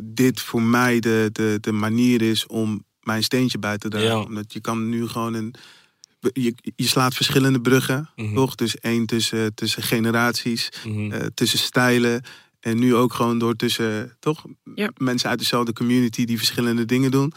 [0.03, 4.09] dit voor mij de, de, de manier is om mijn steentje bij te dragen.
[4.09, 4.23] Ja.
[4.23, 5.55] Omdat je kan nu gewoon een.
[6.33, 8.35] Je, je slaat verschillende bruggen, Mhm.
[8.35, 8.55] toch?
[8.55, 11.13] Dus één tussen, tussen generaties, Mhm.
[11.13, 12.23] eh, tussen stijlen.
[12.63, 14.45] En nu ook gewoon door tussen, toch?
[14.75, 14.91] Ja.
[14.97, 17.33] Mensen uit dezelfde community die verschillende dingen doen.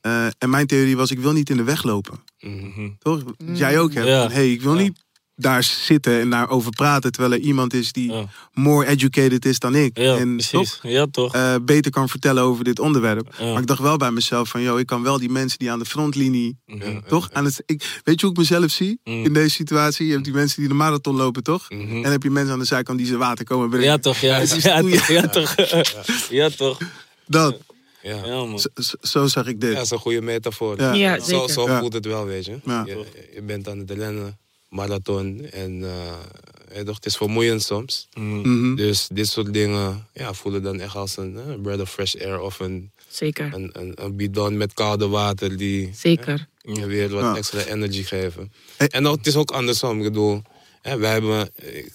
[0.00, 2.18] Eh, en mijn theorie was, ik wil niet in de weg lopen.
[2.40, 2.88] Mhm.
[2.98, 3.22] Toch?
[3.22, 3.92] Wat Jij ook.
[3.92, 4.22] Ja.
[4.22, 4.82] Van, hey, ik wil Ja.
[4.82, 5.03] niet
[5.36, 7.12] daar zitten en daarover praten.
[7.12, 8.24] Terwijl er iemand is die Ja.
[8.52, 9.98] more educated is dan ik.
[9.98, 10.50] Ja, en precies.
[10.50, 10.78] toch?
[10.82, 11.34] Ja, toch?
[11.34, 13.34] eh, beter kan vertellen over dit onderwerp.
[13.38, 13.52] Ja.
[13.52, 15.78] Maar ik dacht wel bij mezelf van, yo, ik kan wel die mensen die aan
[15.78, 17.00] de frontlinie, Mhm.
[17.08, 17.28] toch?
[17.32, 19.24] Aan het, ik, weet je hoe ik mezelf zie Mm.
[19.24, 20.06] in deze situatie?
[20.06, 21.70] Je hebt die mensen die de marathon lopen, toch?
[21.70, 22.04] Mhm.
[22.04, 23.86] En heb je mensen aan de zijkant die ze water komen brengen.
[23.88, 24.18] Ja, toch?
[24.18, 25.06] Ja, toch?
[25.08, 25.54] Ja, toch?
[26.30, 26.78] Ja, toch?
[27.26, 27.58] Dat,
[28.02, 28.24] Ja.
[28.24, 28.58] Ja, man.
[28.58, 28.68] zo,
[29.00, 29.68] zo- zag ik dit.
[29.70, 30.80] Ja, dat is een goede metafoor.
[30.80, 30.92] Ja.
[30.92, 31.50] Ja, Zo, zeker.
[31.50, 31.78] zo Ja.
[31.78, 32.58] voelt het wel, weet je.
[32.64, 32.82] Ja.
[32.86, 34.38] Je, je bent aan het rennen,
[34.74, 35.44] marathon.
[35.50, 38.08] En eh, ja, toch, het is vermoeiend soms.
[38.14, 38.40] Mhm.
[38.40, 38.74] Mhm.
[38.74, 42.40] Dus dit soort dingen ja, voelen dan echt als een eh, breath of fresh air.
[42.40, 43.54] Of een, Zeker.
[43.54, 46.48] een, een, een bidon met koude water die Zeker.
[46.62, 47.36] je weer wat Ja.
[47.36, 48.52] extra energy geven.
[48.76, 48.88] Hey.
[48.88, 49.96] En ook, het is ook andersom.
[49.98, 50.42] Ik bedoel,
[50.82, 51.50] hè, wij hebben...
[51.54, 51.86] eh,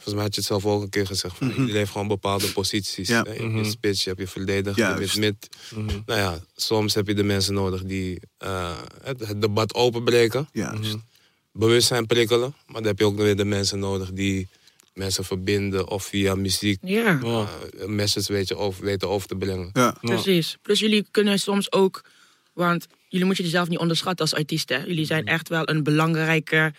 [0.00, 1.36] Volgens mij had je het zelf ook een keer gezegd.
[1.36, 3.08] Van, Iedereen heeft gewoon bepaalde posities.
[3.08, 3.22] Ja.
[3.22, 3.32] hè.
[3.32, 5.16] Je hebt je spits, je hebt je verdediger, je Juist.
[5.18, 5.48] mid-mid.
[6.06, 10.48] Nou ja, soms heb je de mensen nodig die eh, het, het debat openbreken.
[10.52, 10.96] Ja, Mhm.
[11.58, 12.54] Bewustzijn prikkelen.
[12.66, 14.48] Maar dan heb je ook weer de mensen nodig die
[14.94, 15.88] mensen verbinden.
[15.88, 17.46] Of via muziek Ja,
[17.86, 19.70] message weet je, over, weten over te brengen.
[19.72, 19.96] ja.
[20.00, 20.56] precies.
[20.62, 22.04] Plus jullie kunnen soms ook,
[22.52, 24.86] want jullie moeten jezelf niet onderschatten als artiesten.
[24.86, 26.72] Jullie zijn echt wel een belangrijke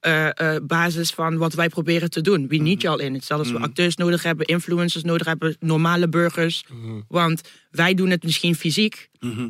[0.00, 2.48] eh, eh, basis van wat wij proberen te doen.
[2.48, 3.14] We need y'all in.
[3.14, 6.64] Hetzelfde als we acteurs nodig hebben, influencers nodig hebben, normale burgers.
[7.08, 9.08] Want wij doen het misschien fysiek,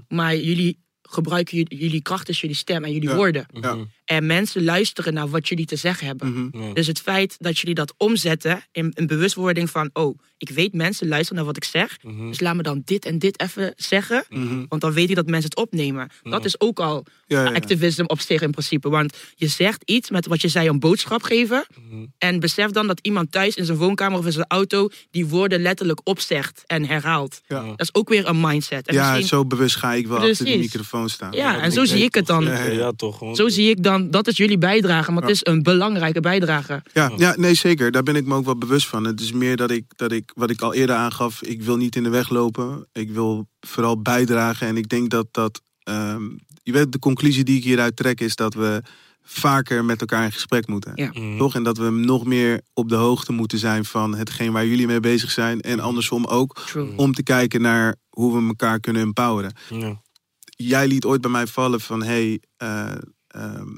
[0.09, 0.79] maar jullie
[1.09, 3.15] gebruiken jullie, kracht is jullie stem en jullie Ja.
[3.15, 3.47] woorden.
[3.61, 3.77] Ja.
[4.05, 6.51] En mensen luisteren naar wat jullie te zeggen hebben.
[6.51, 6.73] Mhm.
[6.75, 9.91] Dus het feit dat jullie dat omzetten in een bewustwording van...
[9.93, 11.97] oh, ik weet mensen luisteren naar wat ik zeg.
[12.29, 14.25] Dus laat me dan dit en dit even zeggen.
[14.69, 16.11] Want dan weet je dat mensen het opnemen.
[16.23, 17.55] Dat is ook al Ja, ja, ja.
[17.57, 18.89] activism op zich in principe.
[18.89, 21.67] Want je zegt iets met wat je zei, een boodschap geven.
[22.19, 24.89] En besef dan dat iemand thuis in zijn woonkamer of in zijn auto...
[25.11, 27.41] die woorden letterlijk opzegt en herhaalt.
[27.49, 27.63] Ja.
[27.63, 28.87] Dat is ook weer een mindset.
[28.89, 30.61] En Ja, misschien- zo bewust ga ik wel achter die Precies.
[30.73, 31.33] microfoon staan.
[31.33, 32.45] ja, en zo zie ik het dan.
[32.45, 32.71] Ja, ja.
[32.73, 33.19] Ja, toch.
[33.19, 33.37] gewoon.
[33.37, 36.83] Zo zie ik dan, dat is jullie bijdrage, maar het is een belangrijke bijdrage.
[36.93, 37.91] Ja, ja, nee, zeker.
[37.91, 39.05] Daar ben ik me ook wel bewust van.
[39.05, 41.97] Het is meer dat ik, dat ik, wat ik al eerder aangaf, ik wil niet
[41.97, 42.87] in de weg lopen.
[42.93, 44.67] Ik wil vooral bijdragen.
[44.67, 46.29] En ik denk dat dat, ehm,
[46.63, 48.83] je weet, de conclusie die ik hieruit trek is dat we
[49.23, 50.93] vaker met elkaar in gesprek moeten.
[50.95, 51.39] Ja.
[51.39, 51.55] Toch?
[51.55, 55.01] En dat we nog meer op de hoogte moeten zijn van hetgeen waar jullie mee
[55.01, 55.61] bezig zijn.
[55.61, 56.93] En andersom ook, True.
[56.97, 59.53] om te kijken naar hoe we elkaar kunnen empoweren.
[59.71, 60.01] Ja.
[60.47, 62.95] Jij liet ooit bij mij vallen van, hey, eh,
[63.29, 63.69] ehm,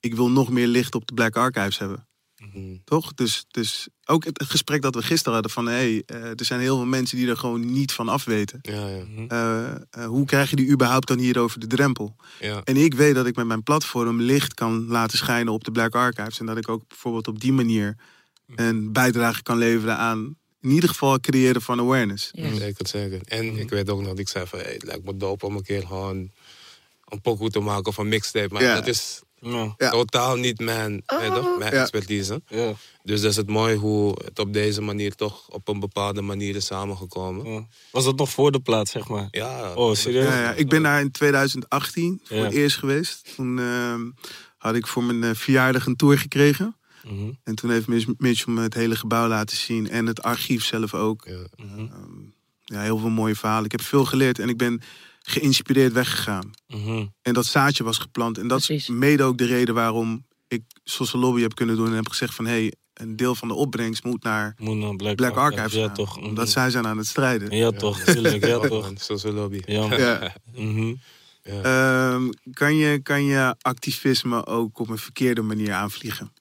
[0.00, 2.08] ik wil nog meer licht op de Black Archives hebben.
[2.52, 2.76] Mhm.
[2.84, 3.14] Toch?
[3.14, 5.66] Dus, dus ook het gesprek dat we gisteren hadden van...
[5.66, 8.58] hé, hey, er zijn heel veel mensen die er gewoon niet van af weten.
[8.62, 9.04] Ja, ja.
[9.28, 12.16] Eh, eh, hoe krijg je die überhaupt dan hier over de drempel?
[12.40, 12.60] ja.
[12.64, 15.94] En ik weet dat ik met mijn platform licht kan laten schijnen op de Black
[15.94, 16.40] Archives.
[16.40, 17.96] En dat ik ook bijvoorbeeld op die manier
[18.54, 20.36] een bijdrage kan leveren aan...
[20.60, 22.28] in ieder geval het creëren van awareness.
[22.32, 22.54] Ja.
[22.54, 23.20] Zeker, zeker.
[23.24, 25.56] En ik weet ook nog dat ik zei van, hey, het lijkt me dope om
[25.56, 26.30] een keer gewoon
[27.04, 28.52] een pokoe te maken of een mixtape.
[28.52, 29.74] Maar dat is Ja.
[29.76, 29.90] Ja.
[29.90, 31.80] totaal niet mijn, toch, mijn Ja.
[31.80, 32.42] expertise.
[32.48, 32.72] Ja.
[33.02, 36.56] Dus dat is het mooi hoe het op deze manier toch op een bepaalde manier
[36.56, 37.52] is samengekomen.
[37.52, 37.66] Ja.
[37.90, 39.28] Was dat nog voor de plaats, zeg maar?
[39.30, 40.24] Ja, Oh, serieus?
[40.24, 40.52] Ja, ja.
[40.52, 43.34] Ik ben daar in 2018 voor het eerst geweest.
[43.36, 44.00] Toen ehm,
[44.58, 46.76] had ik voor mijn eh, verjaardag een tour gekregen.
[47.04, 47.30] Mhm.
[47.44, 49.90] En toen heeft Mitch- Mitchell me het hele gebouw laten zien.
[49.90, 51.24] En het archief zelf ook.
[51.28, 51.64] Ja.
[51.64, 51.86] Mhm.
[52.64, 53.64] Ja, heel veel mooie verhalen.
[53.64, 54.80] Ik heb veel geleerd en ik ben
[55.22, 56.50] geïnspireerd weggegaan.
[56.66, 57.06] Mhm.
[57.22, 58.38] En dat zaadje was geplant.
[58.38, 58.88] En dat Precies.
[58.88, 61.86] is mede ook de reden waarom ik social lobby heb kunnen doen.
[61.88, 64.96] En heb gezegd van, hé, hey, een deel van de opbrengst moet naar Moet naar
[64.96, 65.94] Black, Black Archives Ja, gaan.
[65.94, 66.16] toch.
[66.16, 66.26] Mhm.
[66.26, 67.56] Omdat zij zijn aan het strijden.
[67.56, 68.00] Ja, toch.
[68.00, 68.90] Tuurlijk, ja, toch.
[68.96, 69.60] Social lobby.
[69.64, 69.94] Ja.
[69.96, 70.34] Ja.
[70.54, 70.94] Mhm.
[71.42, 76.32] Ehm, kan, je, kan je activisme ook op een verkeerde manier aanvliegen?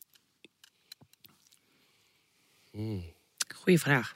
[3.55, 4.11] Goeie vraag.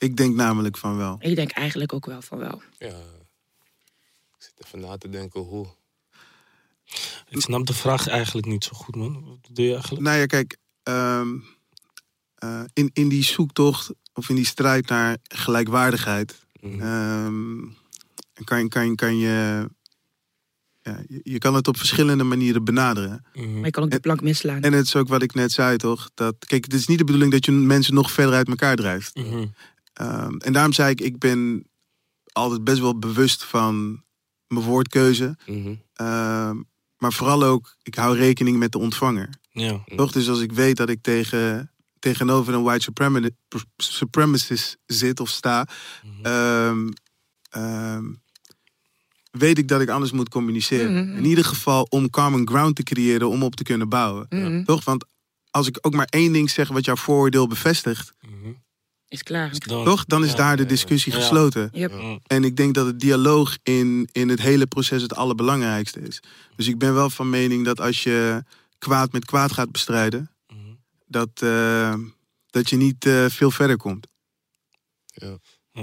[0.00, 1.16] Ik denk namelijk van wel.
[1.20, 2.62] Ik denk eigenlijk ook wel van wel.
[2.78, 2.88] Ja.
[4.38, 5.66] Ik zit even na te denken hoe.
[7.28, 9.24] Ik snap de vraag eigenlijk niet zo goed, man.
[9.24, 10.02] Wat doe je eigenlijk?
[10.04, 11.28] Nou ja, kijk, ehm,
[12.34, 16.80] eh, in, in die zoektocht of in die strijd naar gelijkwaardigheid, Mhm.
[16.80, 17.58] ehm,
[18.44, 19.68] kan, kan, kan je,
[20.82, 23.24] ja, je, je kan het op verschillende manieren benaderen.
[23.34, 23.54] Mhm.
[23.54, 24.62] Maar je kan ook de plank misslaan.
[24.62, 26.10] En het is ook wat ik net zei, toch?
[26.14, 29.14] Dat, kijk, het is niet de bedoeling dat je mensen nog verder uit elkaar drijft.
[29.16, 29.46] Mhm.
[30.00, 31.70] Ehm, en daarom zei ik, ik ben
[32.32, 34.04] altijd best wel bewust van
[34.46, 35.36] mijn woordkeuze.
[35.46, 35.74] Mhm.
[35.94, 36.56] Ehm,
[36.96, 39.28] maar vooral ook, ik hou rekening met de ontvanger.
[39.50, 39.84] Ja.
[39.96, 40.12] Toch?
[40.12, 43.28] Dus als ik weet dat ik tegen, tegenover een white suprema-
[43.76, 45.66] supremacist zit of sta,
[46.22, 46.88] ehm,
[47.50, 48.04] ehm,
[49.30, 51.06] weet ik dat ik anders moet communiceren.
[51.08, 51.16] Mhm.
[51.16, 54.26] In ieder geval om common ground te creëren om op te kunnen bouwen.
[54.28, 54.64] Mhm.
[54.64, 54.84] Toch?
[54.84, 55.04] Want
[55.50, 58.52] als ik ook maar één ding zeg wat jouw vooroordeel bevestigt, Mhm.
[59.10, 59.52] Is klaar.
[59.58, 60.04] Dan- toch?
[60.04, 61.18] Dan is Ja, daar de discussie ja.
[61.18, 61.68] gesloten.
[61.72, 61.92] Yep.
[62.26, 66.20] En ik denk dat het dialoog in, in het hele proces het allerbelangrijkste is.
[66.56, 68.44] Dus ik ben wel van mening dat als je
[68.78, 70.58] kwaad met kwaad gaat bestrijden, Mhm.
[71.06, 71.94] dat, eh,
[72.50, 74.06] dat je niet eh, veel verder komt.
[75.06, 75.38] Ja.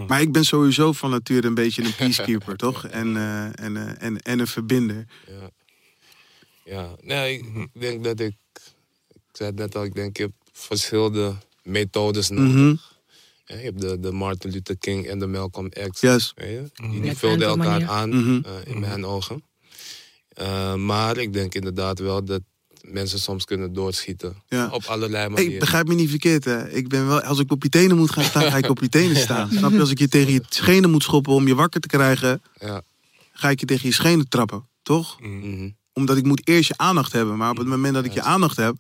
[0.08, 2.86] Maar ik ben sowieso van nature een beetje een peacekeeper, toch?
[2.86, 5.06] En, eh, en, eh, en, en een verbinder.
[5.28, 5.50] Ja.
[6.66, 8.36] Ja, nee, ik, ik denk dat ik.
[9.14, 12.54] Ik zei het net al, ik denk je hebt verschillende methodes nodig.
[12.54, 12.68] Mhm.
[12.68, 12.76] Ja,
[13.48, 16.02] je hebt de, de Martin Luther King en de Malcolm X.
[16.02, 16.32] Yes.
[16.36, 16.70] Weet je?
[16.74, 17.02] Die, Mhm.
[17.02, 17.90] die vulden elkaar manier.
[17.90, 18.42] aan, Mhm.
[18.46, 19.44] eh, in mijn ogen.
[20.30, 22.42] Eh, maar ik denk inderdaad wel dat
[22.82, 24.36] mensen soms kunnen doorschieten.
[24.48, 24.70] Ja.
[24.72, 25.60] Op allerlei Hey, manieren.
[25.60, 26.70] begrijp me niet verkeerd, hè?
[26.70, 28.90] Ik ben wel, als ik op je tenen moet gaan staan, ga ik op je
[28.90, 29.50] tenen staan.
[29.52, 29.80] Snap je?
[29.80, 32.82] Als ik je tegen je schenen moet schoppen om je wakker te krijgen, Ja.
[33.32, 35.22] ga ik je tegen je schenen trappen, toch?
[35.22, 35.70] Mhm.
[35.94, 37.38] Omdat ik moet eerst je aandacht hebben.
[37.38, 38.76] Maar op het moment dat ik je aandacht heb.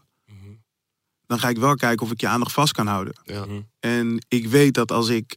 [1.27, 3.13] Dan ga ik wel kijken of ik je aandacht vast kan houden.
[3.23, 3.45] Ja.
[3.45, 3.61] Mhm.
[3.79, 5.35] En ik weet dat als ik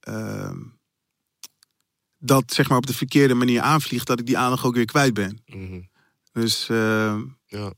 [0.00, 0.56] ehm,
[2.18, 5.14] dat zeg maar op de verkeerde manier aanvlieg, dat ik die aandacht ook weer kwijt
[5.14, 5.42] ben.
[5.46, 5.80] Mhm.
[6.32, 7.72] Dus ehm, ja.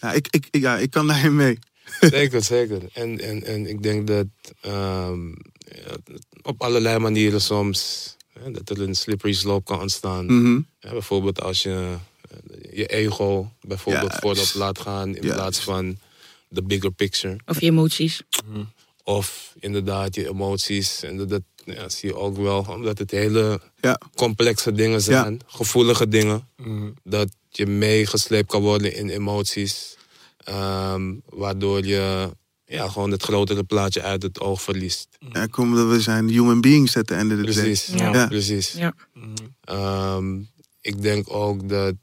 [0.00, 1.58] ja, ik, ik, ik- ja, ik kan daarin mee.
[2.00, 2.82] Zeker, zeker.
[2.92, 4.26] En, en, en ik denk dat
[4.60, 5.28] ehm,
[5.58, 5.96] ja,
[6.42, 10.24] op allerlei manieren soms hè, dat er een slippery slope kan ontstaan.
[10.24, 10.60] Mhm.
[10.78, 11.96] Ja, bijvoorbeeld als je,
[12.30, 14.20] eh, je ego bijvoorbeeld Juist.
[14.20, 15.98] voorop laat gaan in plaats van
[16.48, 17.36] de bigger picture.
[17.46, 18.22] Of je emoties.
[19.04, 21.02] Of inderdaad je emoties.
[21.02, 24.00] En dat, dat ja, zie je ook wel, omdat het hele Ja.
[24.14, 26.48] complexe dingen zijn, gevoelige dingen.
[26.56, 26.90] Mhm.
[27.04, 29.96] Dat je meegesleept kan worden in emoties.
[30.44, 32.30] ehm, waardoor je
[32.64, 35.08] ja, gewoon het grotere plaatje uit het oog verliest.
[35.32, 37.52] Ja, kom, dat we zijn human beings at the end of the day.
[37.54, 38.12] Precies, Ja.
[38.12, 38.26] Ja.
[38.26, 38.72] precies.
[38.72, 38.94] Ja.
[39.60, 40.38] Ehm,
[40.80, 41.94] ik denk ook dat,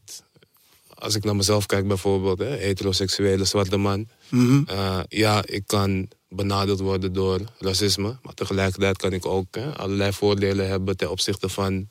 [1.06, 4.08] als ik naar mezelf kijk bijvoorbeeld, hè, heteroseksuele zwarte man.
[4.30, 4.62] Mhm.
[4.68, 8.18] eh, ja, ik kan benadeeld worden door racisme.
[8.22, 11.90] Maar tegelijkertijd kan ik ook hè, allerlei voordelen hebben ten opzichte van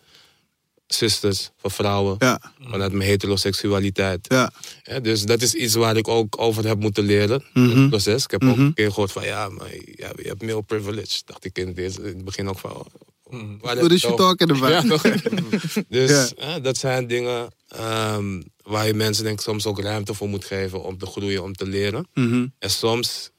[0.87, 2.17] zusters, van vrouwen.
[2.19, 4.27] Ja, Vanuit mijn heteroseksualiteit.
[4.29, 4.53] ja.
[4.83, 7.45] Hè, dus dat is iets waar ik ook over heb moeten leren.
[7.55, 7.71] Mhm.
[7.71, 8.25] In het proces.
[8.25, 8.61] Ik heb ook Mhm.
[8.61, 11.23] een keer gehoord van ja, maar ja, je hebt male privilege.
[11.25, 12.71] Dacht ik in het, eerste- in het begin ook van.
[12.71, 15.03] oh, What is je you talking about?
[15.89, 20.45] dus dat zijn dingen ehm, waar je mensen denk ik soms ook ruimte voor moet
[20.45, 22.07] geven om te groeien, om te leren.
[22.15, 22.47] Mhm.
[22.59, 23.31] En soms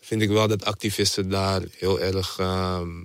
[0.00, 3.02] vind ik wel dat activisten daar heel erg ehm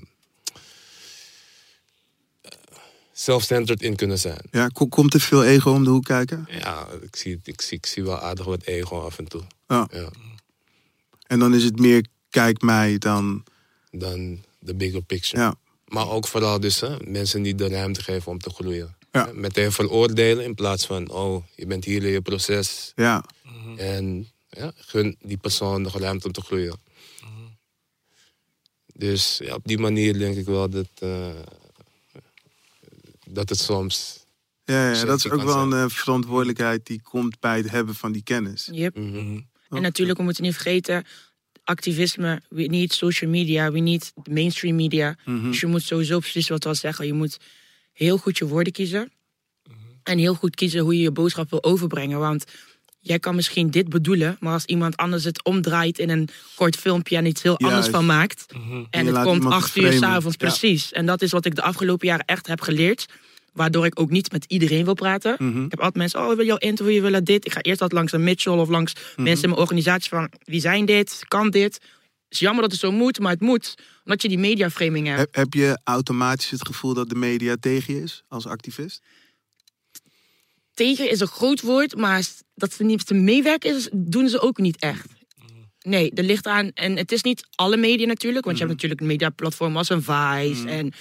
[3.14, 4.42] self-centered in kunnen zijn.
[4.52, 6.48] Ja, ko- komt er veel ego om de hoek kijken?
[6.50, 9.42] Ja, ik zie, ik, zie, ik zie wel aardig wat ego af en toe.
[9.68, 9.88] Ja.
[9.92, 10.10] Ja.
[11.28, 13.44] En dan is het meer kijk mij dan...
[13.92, 15.42] Dan de bigger picture.
[15.42, 15.56] Ja,
[15.88, 18.96] Maar ook vooral dus hè, mensen die de ruimte geven om te groeien.
[19.12, 19.30] Ja.
[19.34, 22.91] Meteen veroordelen in plaats van, oh, je bent hier in je proces.
[22.95, 23.24] ja.
[23.78, 26.80] En ja, gun die persoon de ruimte om te groeien.
[28.93, 31.30] Dus ja, op die manier denk ik wel dat, eh,
[33.28, 34.26] dat het soms...
[34.66, 35.84] Ja, ja, dat is ook wel een zijn.
[35.84, 38.70] eh, verantwoordelijkheid die komt bij het hebben van die kennis.
[38.72, 38.95] Yep.
[38.97, 39.39] Mhm.
[39.70, 41.05] En natuurlijk, we moeten niet vergeten,
[41.64, 45.18] activisme, we need social media, we need mainstream media.
[45.26, 45.49] Mhm.
[45.49, 47.38] Dus je moet sowieso precies wat we al zeggen, je moet
[48.00, 49.12] heel goed je woorden kiezen.
[50.04, 52.20] En heel goed kiezen hoe je je boodschap wil overbrengen.
[52.20, 52.43] Want
[53.00, 57.16] jij kan misschien dit bedoelen, maar als iemand anders het omdraait in een kort filmpje
[57.18, 58.45] en iets heel anders van maakt.
[58.47, 60.47] je En het komt acht uur s'avonds, Ja.
[60.47, 60.91] precies.
[60.91, 63.06] En dat is wat ik de afgelopen jaren echt heb geleerd.
[63.54, 65.36] Waardoor ik ook niet met iedereen wil praten.
[65.39, 65.64] Mhm.
[65.64, 67.45] Ik heb altijd mensen, oh, we willen jouw interview, we willen dit.
[67.45, 69.24] Ik ga eerst altijd langs een Mitchell of langs Mhm.
[69.24, 70.32] mensen in mijn organisatie van...
[70.43, 71.22] wie zijn dit?
[71.28, 71.80] Kan dit?
[72.30, 73.76] Het is jammer dat het zo moet, maar het moet.
[74.04, 75.20] Omdat je die mediaframing hebt.
[75.20, 79.02] Heb, heb je automatisch het gevoel dat de media tegen je is als activist?
[80.74, 84.58] Tegen is een groot woord, maar dat ze niet te meewerken is, doen ze ook
[84.58, 85.08] niet echt.
[85.82, 86.72] Nee, er ligt aan.
[86.74, 88.46] En het is niet alle media natuurlijk.
[88.46, 90.70] Want je hebt natuurlijk mediaplatformen als een Vice.
[90.70, 90.92] En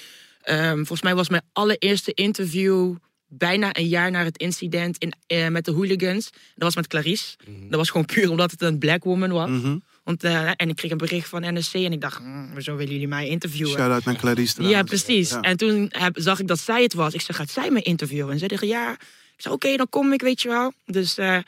[0.41, 2.95] ehm, volgens mij was mijn allereerste interview
[3.27, 6.31] bijna een jaar na het incident in, eh, met de hooligans.
[6.31, 7.37] Dat was met Clarice.
[7.69, 9.49] Dat was gewoon puur omdat het een black woman was.
[9.49, 9.77] Mhm.
[10.09, 12.93] Want, eh, en ik kreeg een bericht van NSC en ik dacht, hm, hoezo willen
[12.93, 13.73] jullie mij interviewen?
[13.73, 14.63] Shout-out naar Clarice.
[14.63, 15.31] Ja, precies.
[15.31, 15.41] Ja.
[15.41, 17.15] En toen heb, zag ik dat zij het was.
[17.15, 18.33] Ik zei, gaat zij me interviewen?
[18.33, 18.93] En zij zeggen, ja.
[18.93, 20.73] Ik zei, oké, dan kom ik, weet je wel.
[20.87, 21.39] Dus eh,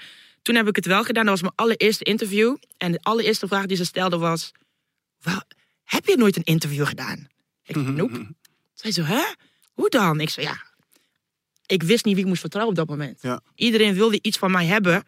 [0.42, 1.24] toen heb ik het wel gedaan.
[1.24, 2.56] Dat was mijn allereerste interview.
[2.76, 4.52] En de allereerste vraag die ze stelde was...
[5.20, 5.42] "Wel,
[5.84, 7.28] heb je nooit een interview gedaan?
[7.64, 8.26] Ik zei, nope.
[8.74, 9.22] Zij zo, hè?
[9.72, 10.20] Hoe dan?
[10.20, 10.62] Ik zei, ja.
[11.66, 13.18] Ik wist niet wie ik moest vertrouwen op dat moment.
[13.22, 13.40] Ja.
[13.54, 15.04] Iedereen wilde iets van mij hebben.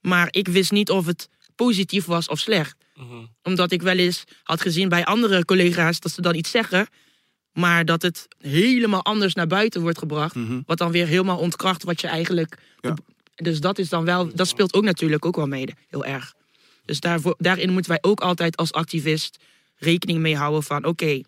[0.00, 2.82] Maar ik wist niet of het positief was of slecht.
[3.42, 6.86] Omdat ik wel eens had gezien bij andere collega's dat ze dan iets zeggen.
[7.52, 10.34] Maar dat het helemaal anders naar buiten wordt gebracht.
[10.66, 12.58] Wat dan weer helemaal ontkracht wat je eigenlijk.
[12.80, 12.94] Ja.
[13.34, 14.34] Dus dat is dan wel.
[14.34, 15.72] Dat speelt ook natuurlijk ook wel mede.
[15.88, 16.34] Heel erg.
[16.84, 19.38] Dus daarvoor, daarin moeten wij ook altijd als activist
[19.76, 21.20] rekening mee houden van oké.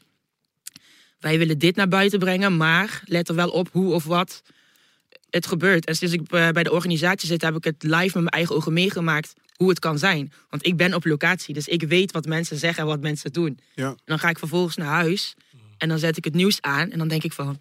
[1.19, 4.43] wij willen dit naar buiten brengen, maar let er wel op hoe of wat
[5.31, 5.87] het gebeurt.
[5.87, 8.55] En sinds ik eh, bij de organisatie zit, heb ik het live met mijn eigen
[8.55, 10.33] ogen meegemaakt hoe het kan zijn.
[10.49, 13.59] Want ik ben op locatie, dus ik weet wat mensen zeggen en wat mensen doen.
[13.75, 13.89] Ja.
[13.89, 15.35] En dan ga ik vervolgens naar huis
[15.79, 17.59] en dan zet ik het nieuws aan en dan denk ik van...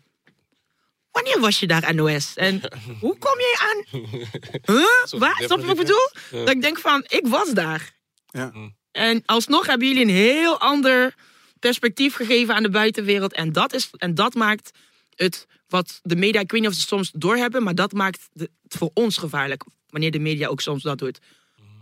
[1.12, 2.36] Wanneer was je daar NOS?
[2.36, 2.62] En
[3.04, 4.02] hoe kom je aan?
[4.76, 5.20] Huh?
[5.20, 5.36] Waar?
[5.36, 6.10] Snap je wat ik bedoel?
[6.46, 7.94] Dat ik denk van, ik was daar.
[8.26, 8.52] Ja.
[8.92, 11.16] En alsnog hebben jullie een heel ander
[11.60, 13.34] perspectief gegeven aan de buitenwereld.
[13.34, 14.72] En dat, is, en dat maakt
[15.16, 18.50] het wat de media, ik weet niet of ze soms doorhebben, maar dat maakt het
[18.68, 19.64] voor ons gevaarlijk.
[19.90, 21.20] Wanneer de media ook soms dat doet.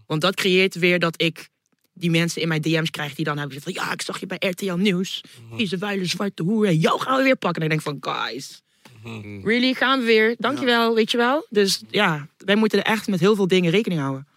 [0.08, 1.49] Want dat creëert weer dat ik
[1.93, 4.26] die mensen in mijn DM's krijg die dan hebben gezegd van ja, ik zag je
[4.26, 5.24] bij RTL Nieuws.
[5.58, 6.66] Deze vuile zwarte hoer.
[6.68, 7.62] En jou gaan we weer pakken.
[7.62, 8.62] En ik denk van guys,
[9.43, 10.36] really, gaan we weer.
[10.38, 11.45] Dankjewel, weet je wel.
[11.49, 14.28] Dus ja, wij moeten er echt met heel veel dingen rekening houden.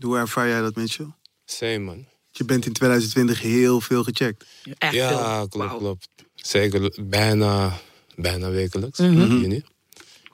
[0.00, 1.12] Hoe ervaar jij dat, Mitchell?
[1.44, 2.06] Same, man.
[2.30, 4.44] Je bent in 2020 heel veel gecheckt.
[4.78, 5.48] Echt ja, veel.
[5.48, 6.08] klopt, klopt.
[6.34, 7.80] Zeker bijna,
[8.16, 8.98] bijna wekelijks.
[8.98, 9.40] Mhm.
[9.40, 9.62] juni.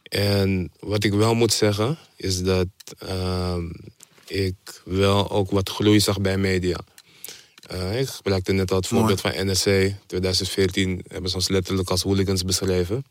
[0.03, 3.71] En wat ik wel moet zeggen, is dat ehm,
[4.27, 6.79] ik wel ook wat groei zag bij media.
[7.67, 9.05] Eh, ik gebruikte net al het Mooi.
[9.05, 9.95] voorbeeld van NSC.
[10.07, 13.05] 2014 hebben ze ons letterlijk als hooligans beschreven.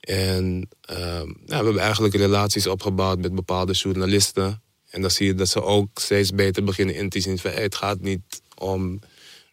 [0.00, 4.62] En ehm, ja, we hebben eigenlijk relaties opgebouwd met bepaalde journalisten.
[4.90, 7.62] En dan zie je dat ze ook steeds beter beginnen in te zien van hey,
[7.62, 9.00] het gaat niet om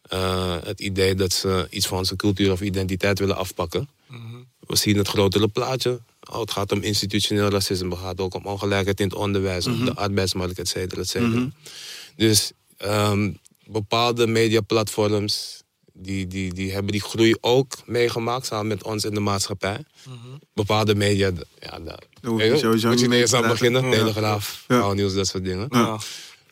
[0.01, 3.89] eh, het idee dat ze iets van onze cultuur of identiteit willen afpakken.
[4.59, 5.99] We zien het grotere plaatje.
[6.31, 7.89] Oh, het gaat om institutioneel racisme.
[7.89, 11.49] Het gaat ook om ongelijkheid in het onderwijs, op de arbeidsmarkt, et cetera, et cetera.
[12.15, 13.31] Dus ehm,
[13.65, 15.61] bepaalde mediaplatforms
[15.93, 19.85] die, die, die hebben die groei ook meegemaakt samen met ons in de maatschappij.
[20.53, 23.85] Bepaalde media, ja, daar moet je niet te aan beginnen.
[23.85, 23.91] Ja.
[23.91, 24.93] Telegraaf, Ja.
[24.93, 25.65] Nieuws, dat soort dingen.
[25.69, 25.97] Ja.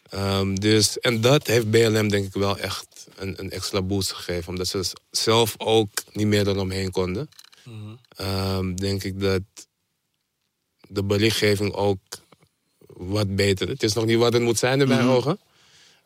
[0.10, 4.50] Ehm, dus, en dat heeft BLM denk ik wel echt een, een extra boost gegeven.
[4.50, 7.30] Omdat ze zelf ook niet meer eromheen konden.
[8.16, 9.42] Ehm, denk ik dat
[10.90, 12.00] de berichtgeving ook
[12.88, 13.68] wat beter...
[13.68, 15.40] Het is nog niet wat het moet zijn in mijn ogen.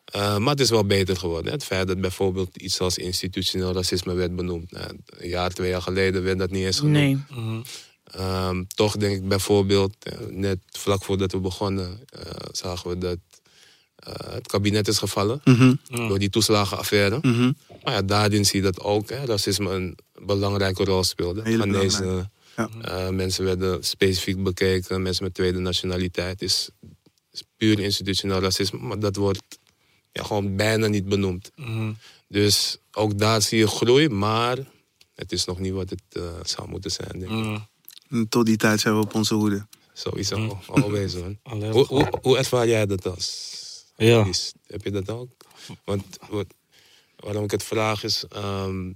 [0.04, 1.46] Eh, maar het is wel beter geworden.
[1.46, 1.52] hè.
[1.52, 4.70] Het feit dat bijvoorbeeld iets als institutioneel racisme werd benoemd.
[4.70, 6.94] Nou, een jaar, twee jaar geleden werd dat niet eens genoemd.
[6.96, 7.62] Nee.
[8.04, 12.20] Ehm, toch denk ik bijvoorbeeld, eh, net vlak voordat we begonnen, eh,
[12.52, 13.18] zagen we dat
[13.96, 17.18] eh, het kabinet is gevallen Mhm, door die toeslagenaffaire.
[17.22, 17.52] mhm.
[17.84, 21.42] Maar ja, daarin zie je dat ook hè, racisme een belangrijke rol speelde.
[21.44, 22.68] Ghanese, ja.
[22.82, 26.42] eh, mensen werden specifiek bekeken, mensen met tweede nationaliteit.
[26.42, 26.68] is,
[27.32, 29.42] is puur institutioneel racisme, maar dat wordt
[30.12, 31.50] ja, gewoon bijna niet benoemd.
[31.56, 31.92] Mhm.
[32.28, 34.58] Dus ook daar zie je groei, maar
[35.14, 37.18] het is nog niet wat het eh, zou moeten zijn.
[37.18, 37.60] Denk ik.
[38.08, 38.24] Mhm.
[38.28, 39.66] Tot die tijd zijn we op onze hoede.
[39.92, 40.58] Sowieso, man.
[41.42, 43.52] Alleen Hoe, gewoon- hoe, hoe ervaar jij dat als
[43.96, 44.26] Ja.
[44.66, 45.30] Heb je dat ook?
[45.84, 46.46] Want wat,
[47.16, 48.24] waarom ik het vraag is...
[48.28, 48.92] ehm,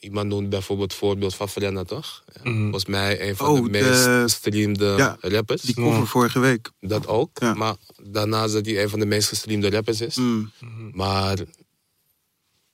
[0.00, 2.24] iemand noemt bijvoorbeeld het voorbeeld van Frenna, toch?
[2.32, 2.60] Ja, Mhm.
[2.62, 5.62] Volgens mij een van Oh, de de- meest gestreamde Ja, rappers.
[5.62, 6.70] Die cover vorige week.
[6.80, 7.30] Dat ook.
[7.40, 7.54] Ja.
[7.54, 10.16] Maar daarnaast dat hij een van de meest gestreamde rappers is.
[10.16, 10.50] Mm.
[10.92, 11.38] Maar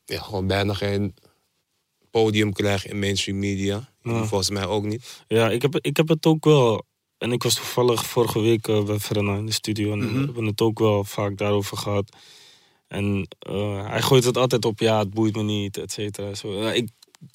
[0.04, 1.14] ja, gewoon bijna geen
[2.10, 3.92] podium krijgt in mainstream media.
[4.02, 4.24] Ja.
[4.24, 5.22] Volgens mij ook niet.
[5.28, 6.84] Ja, ik heb, ik heb het ook wel.
[7.18, 9.92] En ik was toevallig vorige week eh, bij Frenna in de studio.
[9.92, 10.12] En Mhm.
[10.18, 12.16] we hebben het ook wel vaak daarover gehad.
[12.88, 16.34] En eh, hij gooit het altijd op, ja, het boeit me niet, et cetera.
[16.34, 16.88] Zo, ik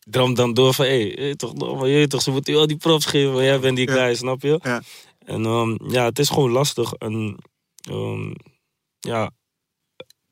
[0.09, 2.77] dram dan door van, hé, hey, toch, maar je toch, ze moeten je al die
[2.77, 3.93] profs geven, maar jij bent die Ja.
[3.93, 4.59] guy, snap je?
[4.63, 4.81] Ja.
[5.25, 6.93] En ehm, ja, het is gewoon lastig.
[6.93, 7.37] En
[7.89, 8.33] ehm,
[8.99, 9.31] ja,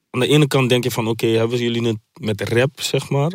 [0.09, 3.31] aan de ene kant denk je van, oké, hebben jullie het met rap, zeg maar?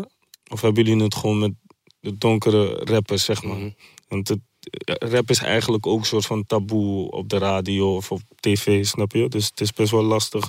[0.50, 1.52] Of hebben jullie het gewoon met
[2.00, 3.56] de donkere rappers, zeg maar?
[3.56, 3.70] Mhm.
[4.08, 4.40] Want het,
[4.84, 9.12] rap is eigenlijk ook een soort van taboe op de radio of op tv, snap
[9.12, 9.28] je?
[9.28, 10.48] Dus het is best wel lastig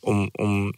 [0.00, 0.72] om, om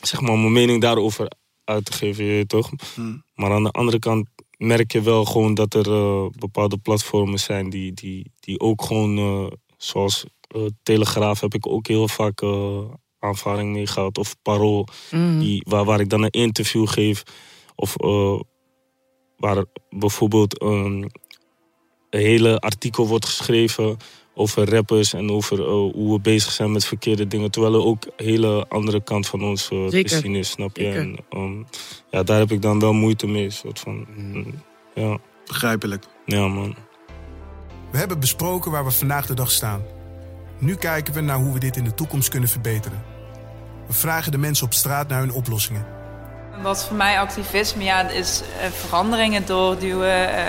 [0.00, 1.30] zeg maar, mijn mening daarover
[1.66, 2.70] uit te geven, je weet toch?
[2.96, 3.22] Mm.
[3.34, 7.70] Maar aan de andere kant merk je wel gewoon dat er eh, bepaalde platformen zijn
[7.70, 9.46] die, die, die ook gewoon, eh,
[9.76, 12.78] zoals eh, Telegraaf heb ik ook heel vaak eh
[13.18, 14.18] aanvaring mee gehad.
[14.18, 15.38] Of Parool, Mhm.
[15.38, 17.22] die, waar, waar ik dan een interview geef.
[17.74, 18.40] Of eh,
[19.36, 21.10] waar bijvoorbeeld een
[22.10, 23.96] hele artikel wordt geschreven
[24.38, 27.50] over rappers en over eh, hoe we bezig zijn met verkeerde dingen.
[27.50, 30.82] Terwijl er ook een hele andere kant van ons eh, te zien is, snap je?
[30.82, 31.00] Zeker.
[31.00, 31.62] En, ehm,
[32.10, 33.50] ja, daar heb ik dan wel moeite mee.
[33.50, 34.62] Soort van, mm,
[34.94, 36.04] ja, Begrijpelijk.
[36.24, 36.74] ja, man.
[37.90, 39.82] We hebben besproken waar we vandaag de dag staan.
[40.58, 43.04] Nu kijken we naar hoe we dit in de toekomst kunnen verbeteren.
[43.86, 45.95] We vragen de mensen op straat naar hun oplossingen.
[46.62, 50.36] Wat voor mij activisme ja, is eh, veranderingen doorduwen.
[50.36, 50.44] eh,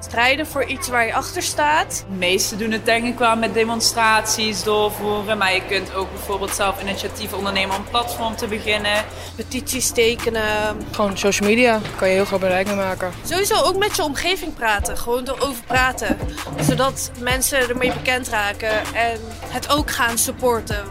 [0.00, 2.04] Strijden voor iets waar je achter staat.
[2.08, 5.38] de meesten doen het denk ik wel met demonstraties doorvoeren.
[5.38, 9.04] Maar je kunt ook bijvoorbeeld zelf initiatief ondernemen om een platform te beginnen.
[9.36, 10.76] Petities tekenen.
[10.90, 13.12] Gewoon social media kan je heel groot bereik mee maken.
[13.24, 14.96] Sowieso ook met je omgeving praten.
[14.98, 16.18] Gewoon erover praten.
[16.60, 20.84] Zodat mensen ermee bekend raken en het ook gaan supporten.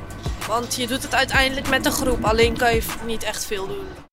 [0.47, 2.26] Want je doet het uiteindelijk met een groep.
[2.26, 4.11] Alleen kan je niet echt veel doen.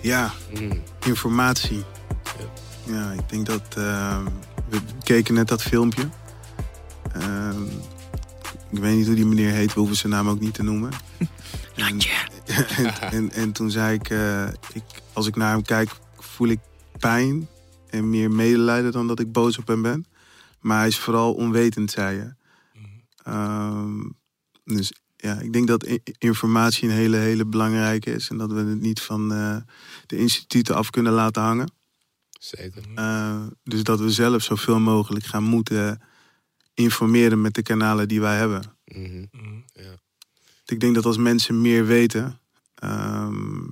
[0.00, 0.82] Ja, Mm.
[1.06, 1.84] informatie.
[2.84, 3.76] Ja, ik denk dat...
[3.76, 4.26] eh,
[4.68, 6.08] we keken net dat filmpje.
[7.12, 7.62] Ehm,
[8.70, 9.72] ik weet niet hoe die meneer heet.
[9.74, 10.90] We hoeven zijn naam ook niet te noemen.
[11.76, 11.98] En,
[12.76, 14.82] en, en, en toen zei ik, eh, ik...
[15.12, 16.58] Als ik naar hem kijk, voel ik
[16.98, 17.48] pijn.
[17.90, 20.06] En meer medelijden dan dat ik boos op hem ben.
[20.60, 22.34] Maar hij is vooral onwetend, zei je.
[23.22, 23.98] Ehm,
[24.64, 25.86] dus ja, ik denk dat
[26.18, 28.28] informatie een hele, hele belangrijke is.
[28.28, 29.56] En dat we het niet van eh,
[30.06, 31.72] de instituten af kunnen laten hangen.
[32.38, 32.82] Zeker.
[32.94, 36.00] Eh, dus dat we zelf zoveel mogelijk gaan moeten
[36.74, 38.62] informeren met de kanalen die wij hebben.
[38.84, 39.24] Mhm.
[40.64, 42.40] Ik denk dat als mensen meer weten,
[42.74, 43.64] ehm,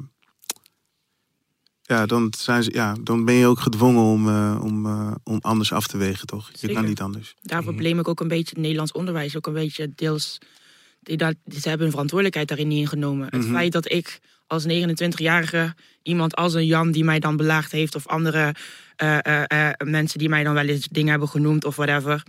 [1.82, 5.38] ja, dan, zijn ze, ja, dan ben je ook gedwongen om, eh, om, eh, om
[5.40, 6.50] anders af te wegen, toch?
[6.60, 7.34] Je kan niet anders.
[7.40, 9.36] Daarvoor blame ik ook een beetje het Nederlands onderwijs.
[9.36, 10.38] Ook een beetje deels.
[11.06, 13.26] Die, dat, ze hebben een verantwoordelijkheid daarin niet ingenomen.
[13.30, 13.52] Het Mhm.
[13.52, 18.06] feit dat ik als 29-jarige iemand als een Jan die mij dan belaagd heeft, of
[18.06, 18.54] andere
[18.96, 22.22] eh, eh, eh, mensen die mij dan wel eens dingen hebben genoemd of whatever,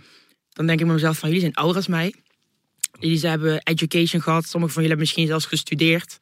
[0.52, 2.14] dan denk ik bij mezelf van jullie zijn ouder als mij.
[3.00, 6.18] Jullie hebben education gehad, sommigen van jullie hebben misschien zelfs gestudeerd.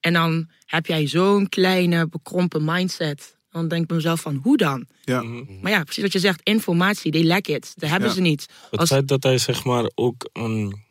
[0.00, 3.36] En dan heb jij zo'n kleine, bekrompen mindset.
[3.50, 4.86] Dan denk ik bij mezelf van, hoe dan?
[5.04, 5.22] Ja.
[5.62, 7.72] Maar ja, precies wat je zegt, informatie, they lack it.
[7.76, 8.14] Dat hebben Ja.
[8.14, 8.46] ze niet.
[8.70, 10.82] Het Als- feit dat hij zeg maar ook een,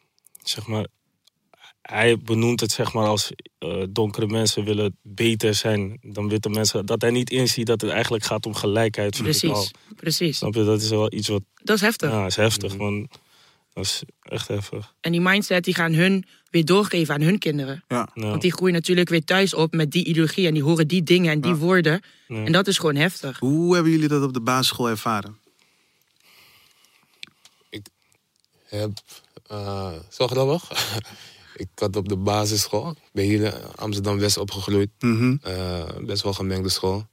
[0.44, 0.86] zeg maar,
[1.88, 6.86] hij benoemt het zeg maar als eh, donkere mensen willen beter zijn dan witte mensen.
[6.86, 9.16] Dat hij niet inziet dat het eigenlijk gaat om gelijkheid.
[9.16, 9.24] ik.
[9.24, 10.38] Precies, precies.
[10.38, 10.64] Snap je?
[10.64, 12.12] Dat is wel iets wat, Dat is heftig.
[12.12, 13.10] ja, is heftig man.
[13.74, 14.94] Dat is echt heftig.
[15.02, 17.84] En die mindset die gaan hun weer doorgeven aan hun kinderen.
[17.88, 18.10] Ja.
[18.14, 18.30] Ja.
[18.30, 20.48] Want die groeien natuurlijk weer thuis op met die ideologie.
[20.48, 22.02] En die horen die dingen en die woorden.
[22.28, 22.44] Ja.
[22.44, 23.40] En dat is gewoon heftig.
[23.40, 25.38] Hoe hebben jullie dat op de basisschool ervaren?
[28.70, 28.92] heb
[29.48, 30.70] eh zo grappig.
[31.58, 34.90] Ik had op de basisschool, ik ben hier in Amsterdam-West opgegroeid.
[35.00, 35.36] Mhm.
[35.42, 37.08] Eh, best wel gemengde school.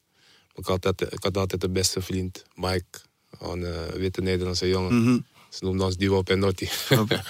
[0.55, 2.99] Ik had, altijd, ik had altijd de beste vriend, Mike.
[3.39, 5.03] Gewoon een witte Nederlandse jongen.
[5.03, 5.19] Mhm.
[5.49, 6.69] Ze noemden ons Duo Penotti.
[6.91, 7.23] Oké.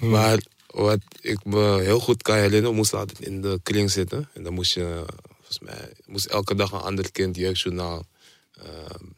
[0.14, 4.28] maar wat ik me heel goed kan herinneren, we moesten altijd in de kring zitten.
[4.32, 5.04] En dan moest je,
[5.36, 8.04] volgens mij, moest elke dag een ander kind jeugdjournaal
[8.52, 8.64] eh,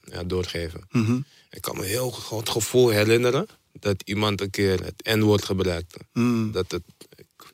[0.03, 0.86] ja, doorgeven.
[0.90, 1.18] Mhm.
[1.51, 3.47] Ik kan me heel goed het gevoel herinneren
[3.80, 5.99] dat iemand een keer het N-woord gebruikte.
[6.12, 6.53] Mm.
[6.53, 6.82] Dat het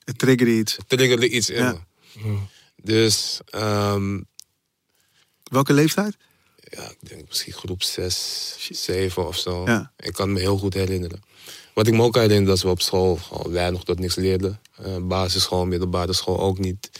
[0.04, 0.76] Het triggerde iets.
[0.86, 1.84] triggerde iets in Ja.
[2.22, 2.36] me.
[2.76, 4.20] Dus ehm,
[5.42, 6.16] Welke leeftijd?
[6.70, 9.64] ja, ik denk misschien groep 6, 7 of zo.
[9.66, 9.92] Ja.
[9.98, 11.22] Ik kan me heel goed herinneren.
[11.74, 14.60] Wat ik me ook herinner dat we op school gewoon weinig tot niks leerden.
[14.76, 16.90] Eh, basisschool, middelbare school ook niet.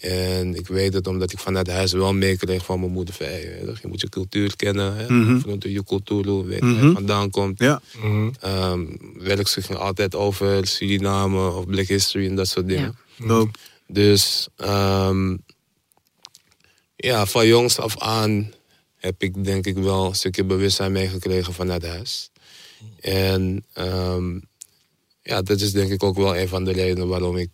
[0.00, 3.14] En ik weet het omdat ik vanuit huis wel meekreeg van mijn moeder.
[3.14, 4.96] Van, hey, weet je, je moet je cultuur kennen.
[4.96, 5.12] Hè?
[5.12, 5.38] Mhm.
[5.40, 6.86] Vanuit je cultuur, weet waar Mhm.
[6.86, 7.58] je vandaan komt.
[7.58, 7.80] Ja.
[8.02, 8.84] Mhm.
[9.18, 12.96] Werk ging altijd over Suriname of Black History en dat soort dingen.
[13.26, 13.58] Dope.
[13.88, 15.36] Dus ehm,
[16.96, 18.52] ja, van jongs af aan
[18.96, 22.30] heb ik denk ik wel een stukje bewustzijn meegekregen vanuit huis.
[23.00, 24.38] En ehm,
[25.22, 27.50] ja, dat is denk ik ook wel een van de redenen waarom ik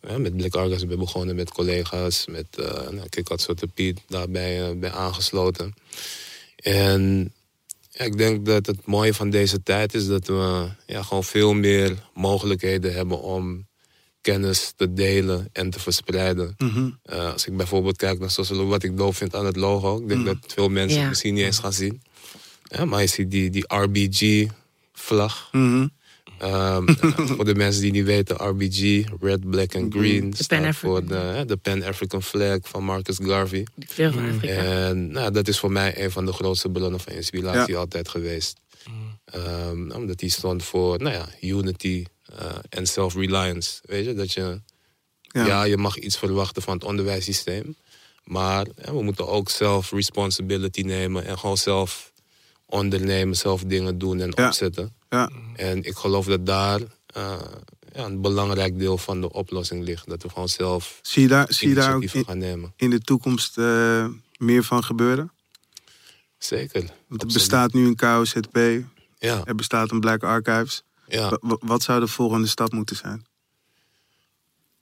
[0.00, 2.26] hè, met Black Argus ben begonnen met collega's.
[2.26, 5.74] Met, eh nou, ik had Sote Piet daarbij eh, bij aangesloten.
[6.56, 7.32] En
[7.90, 11.52] ja, ik denk dat het mooie van deze tijd is dat we ja, gewoon veel
[11.52, 13.68] meer mogelijkheden hebben om
[14.20, 16.54] kennis te delen en te verspreiden.
[16.58, 16.90] Mhm.
[17.02, 20.08] Eh, als ik bijvoorbeeld kijk naar zoals wat ik doof vind aan het logo, ik
[20.08, 21.00] denk dat veel mensen Ja.
[21.00, 22.02] het misschien niet eens gaan zien.
[22.62, 25.48] Ja, maar je ziet die, die RBG-vlag.
[25.52, 25.86] Mhm.
[26.40, 26.86] Ehm,
[27.36, 30.90] voor de mensen die niet weten, RBG, Red, Black and Green, staat Pan-African.
[30.90, 33.66] voor de, de Pan-African flag van Marcus Garvey.
[33.74, 34.52] De kleur van Afrika.
[34.54, 38.58] En nou, dat is voor mij een van de grootste bronnen van inspiratie altijd geweest.
[39.24, 42.04] Ehm, omdat die stond voor nou ja, unity
[42.38, 43.78] eh, en self-reliance.
[43.82, 44.60] Weet je, dat je,
[45.22, 45.46] Ja.
[45.46, 45.62] ja.
[45.64, 47.76] je mag iets verwachten van het onderwijssysteem.
[48.24, 52.12] Maar hè, we moeten ook zelf responsibility nemen en gewoon zelf
[52.66, 54.46] ondernemen, zelf dingen doen en Ja.
[54.46, 54.94] opzetten.
[55.10, 55.30] Ja.
[55.56, 57.40] En ik geloof dat daar eh,
[57.92, 60.08] ja, een belangrijk deel van de oplossing ligt.
[60.08, 62.72] Dat we gewoon zelf Zie je daar, zie je daar ook in, gaan nemen.
[62.76, 64.06] in de toekomst eh,
[64.36, 65.32] meer van gebeuren?
[66.38, 66.80] Zeker.
[66.80, 67.32] Want er absoluut.
[67.32, 68.84] bestaat nu een KOZP,
[69.18, 70.82] Ja, er bestaat een Black Archives.
[71.06, 71.28] ja.
[71.28, 73.26] Wa- wa- wat zou de volgende stap moeten zijn?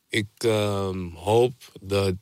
[0.08, 2.14] Ik ehm, hoop dat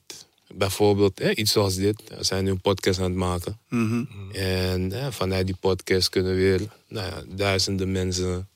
[0.55, 3.59] bijvoorbeeld hè, iets zoals dit, we zijn nu een podcast aan het maken.
[3.69, 4.05] Mhm.
[4.33, 8.49] En hè, vanuit die podcast kunnen we weer nou ja, duizenden mensen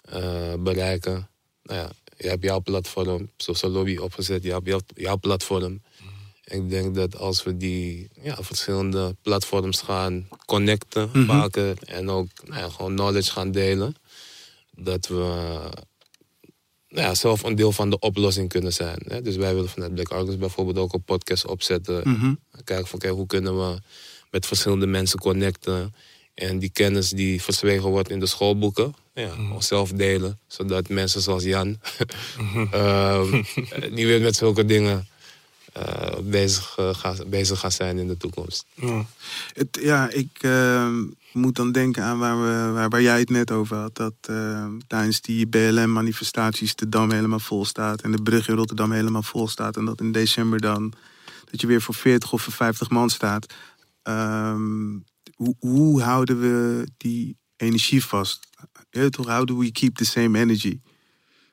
[0.00, 1.28] eh, bereiken.
[1.62, 5.82] Nou ja, je hebt jouw platform, Social Lobby opgezet, je hebt jouw, jouw platform.
[6.44, 12.60] Ik denk dat als we die ja, verschillende platforms gaan connecten vaker en ook nou
[12.60, 13.94] ja, gewoon knowledge gaan delen,
[14.70, 15.58] dat we
[16.88, 18.98] ja, zelf een deel van de oplossing kunnen zijn.
[19.04, 19.22] Hè?
[19.22, 22.08] Dus wij willen vanuit Black Argus bijvoorbeeld ook een podcast opzetten.
[22.08, 22.34] Mhm.
[22.64, 23.78] Kijken van kijk, hoe kunnen we
[24.30, 25.94] met verschillende mensen connecten.
[26.34, 30.38] En die kennis die verzwegen wordt in de schoolboeken, ja, gewoon zelf delen.
[30.46, 31.80] Zodat mensen zoals Jan
[32.70, 33.32] ehm,
[33.96, 35.08] niet weer met zulke dingen
[35.72, 38.66] eh, bezig, eh, gaan, bezig gaan zijn in de toekomst.
[38.74, 39.06] Ja.
[39.52, 40.90] Het, ja, ik eh,
[41.32, 43.94] moet dan denken aan waar, we, waar, waar jij het net over had.
[43.94, 44.14] Dat
[44.86, 48.02] tijdens die BLM-manifestaties de Dam helemaal vol staat.
[48.02, 49.76] En de brug in Rotterdam helemaal vol staat.
[49.76, 50.92] En dat in december dan
[51.50, 53.54] dat je weer voor 40 of voor 50 man staat.
[54.02, 54.98] Ehm,
[55.34, 58.48] hoe, hoe houden we die energie vast?
[58.90, 60.80] Ja, toch, how do we keep the same energy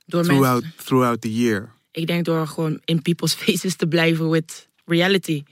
[0.06, 1.75] Door throughout, mensen, throughout the year?
[1.96, 5.44] Ik denk door gewoon in people's faces te blijven with reality.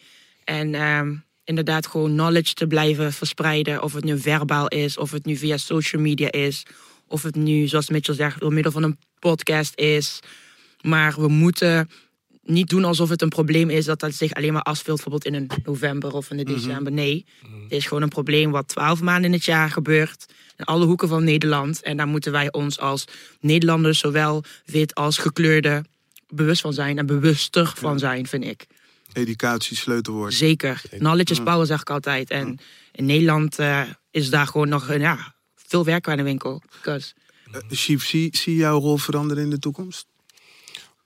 [0.44, 3.84] En ehm, inderdaad gewoon knowledge te blijven verspreiden.
[3.84, 6.66] Of het nu verbaal is, of het nu via social media is.
[7.08, 10.20] Of het nu, zoals Mitchell zegt, door middel van een podcast is.
[10.82, 11.90] Maar we moeten
[12.44, 15.34] niet doen alsof het een probleem is dat dat zich alleen maar afspeelt, bijvoorbeeld in
[15.42, 16.48] een november of in Mhm.
[16.48, 16.92] een december.
[16.92, 17.26] Nee,
[17.64, 20.26] het is gewoon een probleem wat twaalf maanden in het jaar gebeurt.
[20.58, 21.82] In alle hoeken van Nederland.
[21.82, 23.06] En daar moeten wij ons als
[23.40, 25.84] Nederlanders, zowel wit als gekleurde,
[26.36, 28.68] bewust van zijn en bewuster van zijn, vind ik.
[29.14, 30.34] Educatie, sleutelwoord.
[30.34, 30.82] Zeker.
[30.98, 32.30] Knowledge is power, zeg ik altijd.
[32.30, 32.60] En
[32.92, 33.82] in Nederland eh,
[34.12, 36.62] is daar gewoon nog eh, ja, veel werk aan de winkel.
[36.86, 36.96] Uh,
[37.70, 40.06] Chief, zie, zie jouw rol veranderen in de toekomst?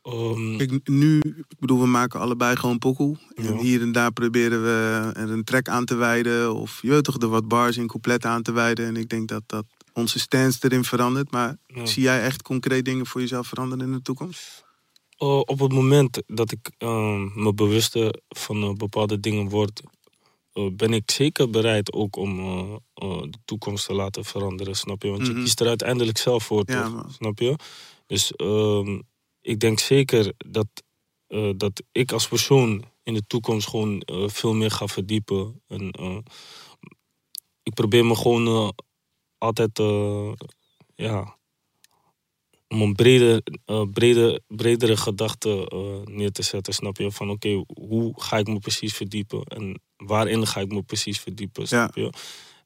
[0.01, 3.17] Ehm, Kijk, nu, ik bedoel, we maken allebei gewoon pokoe.
[3.35, 6.55] En hier en daar proberen we er een track aan te wijden.
[6.55, 8.85] Of je weet toch, er wat bars in coupletten aan te wijden.
[8.85, 11.31] En ik denk dat, dat onze stance erin verandert.
[11.31, 11.85] Maar Ja.
[11.85, 14.65] zie jij echt concreet dingen voor jezelf veranderen in de toekomst?
[15.19, 19.81] Uh, op het moment dat ik uh, me bewuster van uh, bepaalde dingen word,
[20.53, 22.35] uh, ben ik zeker bereid ook om
[23.29, 25.09] de toekomst te laten veranderen, snap je?
[25.09, 25.31] Want Mhm.
[25.37, 27.11] je kiest er uiteindelijk zelf voor, Ja, toch?
[27.13, 27.55] Snap je?
[28.05, 29.01] Dus ehm,
[29.41, 30.67] ik denk zeker dat,
[31.55, 35.61] dat ik als persoon in de toekomst gewoon veel meer ga verdiepen.
[35.67, 36.23] En,
[37.63, 38.73] ik probeer me gewoon
[39.37, 39.79] altijd,
[40.95, 41.36] ja,
[42.67, 47.11] om een brede, uh, brede, bredere gedachte uh, neer te zetten, snap je?
[47.11, 51.67] Van oké, hoe ga ik me precies verdiepen en waarin ga ik me precies verdiepen,
[51.67, 52.09] snap je?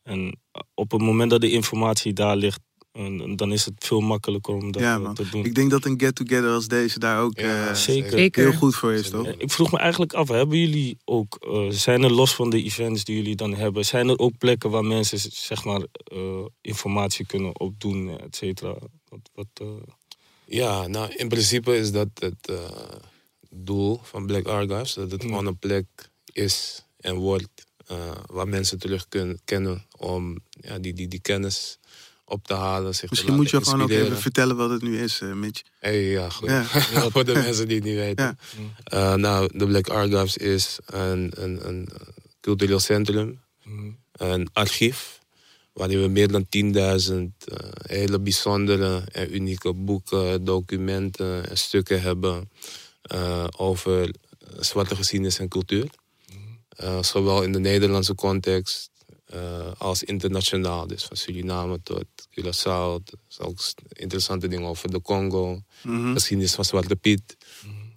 [0.04, 0.40] En
[0.74, 2.60] op het moment dat de informatie daar ligt,
[2.94, 5.14] uh, dan is het veel makkelijker om dat ja, man.
[5.14, 5.46] te doen.
[5.46, 8.12] Ik denk dat een get-together als deze daar ook Ja, eh, zeker.
[8.12, 8.50] Zeker.
[8.50, 9.26] heel goed voor is, toch?
[9.26, 12.64] Eh, Ik vroeg me eigenlijk af, hebben jullie ook, uh, zijn er los van de
[12.64, 15.82] events die jullie dan hebben, zijn er ook plekken waar mensen zeg maar
[16.14, 18.78] uh, informatie kunnen opdoen, et cetera?
[19.12, 19.82] Wat, wat, uh...
[20.46, 22.60] Ja, nou in principe is dat het uh,
[23.50, 24.94] doel van Black Archives.
[24.94, 25.30] Dat het Mm.
[25.30, 25.86] gewoon een plek
[26.34, 31.78] is en wordt uh, waar mensen terug kunnen kennen om ja, die, die, die kennis
[32.26, 32.96] op te halen.
[32.96, 34.12] Zich Misschien te moet je laten gewoon ook inspireren.
[34.18, 35.62] even vertellen wat het nu is, uh, Mitch.
[35.80, 36.50] Hey, ja, goed.
[36.50, 36.64] Ja.
[37.10, 38.38] Voor de mensen die het niet weten.
[38.90, 39.14] Ja.
[39.14, 41.90] Uh, nou, de Black Archives is een, een, een
[42.42, 43.98] cultureel centrum, Mm.
[44.12, 45.20] een archief,
[45.74, 52.50] waarin we meer dan 10.000 uh, hele bijzondere en unieke boeken, documenten en stukken hebben
[53.14, 54.14] uh, over
[54.60, 55.90] zwarte geschiedenis en cultuur.
[56.82, 58.90] Uh, zowel in de Nederlandse context
[59.34, 60.88] uh, als internationaal.
[60.88, 63.04] Dus van Suriname tot Curaçao.
[63.04, 65.62] Dus ook interessante dingen over de Congo.
[65.84, 66.14] Mhm.
[66.14, 67.38] Geschiedenis van Zwarte Piet.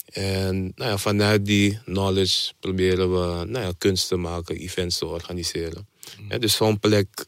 [0.04, 5.06] En nou ja, vanuit die knowledge proberen we nou ja, kunst te maken, events te
[5.06, 5.88] organiseren.
[6.28, 7.26] Ja, dus zo'n plek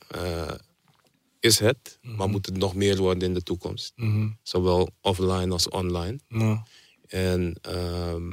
[1.46, 3.92] is het, maar moet het nog meer worden in de toekomst.
[3.96, 4.28] Mhm.
[4.42, 6.18] Zowel offline als online.
[6.28, 6.66] Ja.
[7.06, 8.32] En um,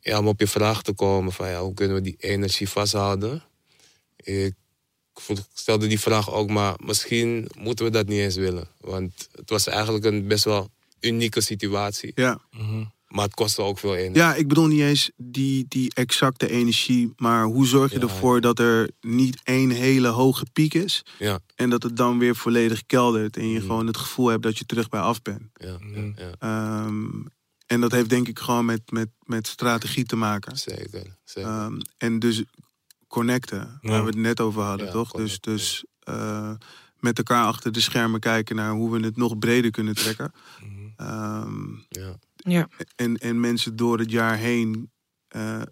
[0.00, 3.42] ja, om op je vraag te komen van ja, hoe kunnen we die energie vasthouden?
[4.16, 4.54] Ik
[5.52, 8.68] stelde die vraag ook, maar misschien moeten we dat niet eens willen.
[8.80, 10.70] Want het was eigenlijk een best wel
[11.00, 12.12] unieke situatie.
[12.14, 12.40] Ja.
[12.50, 12.84] Mhm.
[13.12, 14.16] Maar het kostte ook veel energie.
[14.16, 18.02] Ja, ik bedoel niet eens die, die exacte energie, maar hoe zorg je Ja.
[18.02, 22.36] ervoor dat er niet één hele hoge piek is Ja, en dat het dan weer
[22.36, 23.66] volledig keldert en je Mhm.
[23.66, 25.42] gewoon het gevoel hebt dat je terug bij af bent.
[25.54, 27.10] ja, ja, ja, Ehm,
[27.66, 30.56] en dat heeft denk ik gewoon met, met, met strategie te maken.
[30.56, 31.16] zeker.
[31.24, 31.50] zeker.
[31.50, 32.42] Ehm, en dus
[33.08, 35.10] connecten, waar we het net over hadden, Ja, toch?
[35.10, 36.50] Dus, dus eh,
[36.98, 40.32] met elkaar achter de schermen kijken naar hoe we het nog breder kunnen trekken.
[40.60, 40.70] Mhm.
[40.96, 42.16] Ehm, ja.
[42.42, 42.68] Ja.
[42.96, 44.90] en, en mensen door het jaar heen
[45.28, 45.64] eh, eh,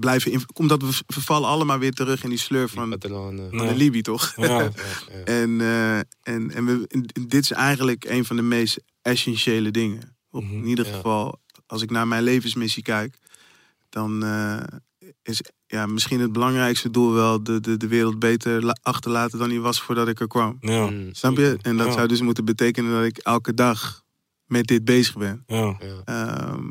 [0.00, 0.32] blijven...
[0.32, 3.50] In, omdat we vervallen allemaal weer terug in die sleur van, Patronen.
[3.50, 3.72] van Ja.
[3.72, 4.32] de Libi, toch?
[4.36, 4.46] Ja.
[4.46, 5.24] Ja, ja.
[5.24, 6.86] en eh, en, en we,
[7.28, 10.16] dit is eigenlijk een van de meest essentiële dingen.
[10.30, 10.92] Of Mhm, in ieder ja.
[10.92, 13.16] geval, als ik naar mijn levensmissie kijk...
[13.88, 14.60] dan eh,
[15.22, 17.42] is ja, misschien het belangrijkste doel wel...
[17.42, 20.56] de, de, de wereld beter la- achterlaten dan die was voordat ik er kwam.
[20.60, 20.86] Ja.
[20.90, 21.58] Mm, Snap je?
[21.62, 21.92] En dat Ja.
[21.92, 24.02] zou dus moeten betekenen dat ik elke dag
[24.48, 25.42] met dit bezig ben.
[25.46, 25.76] Ja.
[25.78, 26.02] ja.
[26.04, 26.64] Ehm,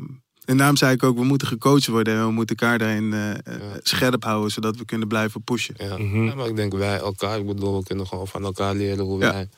[0.44, 3.20] en daarom zei ik ook, we moeten gecoacht worden en we moeten elkaar daarin eh,
[3.20, 3.78] Ja.
[3.82, 5.74] scherp houden, zodat we kunnen blijven pushen.
[5.78, 5.98] Ja.
[5.98, 6.24] Mhm.
[6.24, 9.20] Ja, maar ik denk wij elkaar, ik bedoel, we kunnen gewoon van elkaar leren hoe
[9.20, 9.32] Ja.
[9.32, 9.48] wij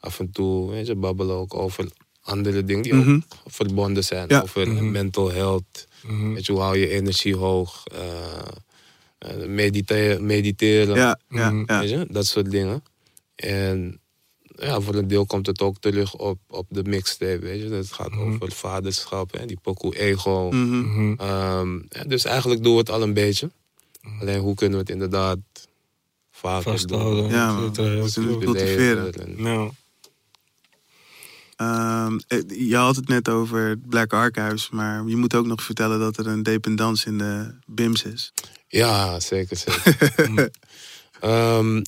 [0.00, 1.86] af en toe, weet je, babbelen ook over
[2.22, 3.14] andere dingen die Mhm.
[3.14, 4.28] ook verbonden zijn.
[4.28, 4.40] Ja.
[4.40, 4.90] Over Mhm.
[4.90, 6.32] mental health, Mhm.
[6.32, 11.80] weet je, hoe hou je energie hoog, eh, eh, medite- mediteren, Ja, ja, ja.
[11.80, 12.82] weet je, dat soort dingen.
[13.34, 14.00] En
[14.58, 17.68] ja, voor een deel komt het ook terug op, op de mixtape, weet je.
[17.68, 18.20] Het gaat Mhm.
[18.20, 20.48] over vaderschap, hè, die pokoe ego.
[20.50, 20.80] Mhm.
[20.80, 21.14] Mhm.
[21.20, 23.50] Ehm, ja, dus eigenlijk doen we het al een beetje.
[24.20, 25.38] Alleen hoe kunnen we het inderdaad
[26.30, 27.22] vaker Vasthouden.
[27.22, 27.30] doen?
[27.32, 27.72] Ja, man.
[27.72, 28.16] klopt.
[28.16, 29.12] een- cultiveren.
[29.14, 29.70] En- Ja.
[31.56, 35.62] Ehm, eh, je had het net over het Black Archives, maar je moet ook nog
[35.62, 38.32] vertellen dat er een dependance in de BIMS is.
[38.68, 40.50] Ja, zeker, zeker.
[41.20, 41.82] Ehm,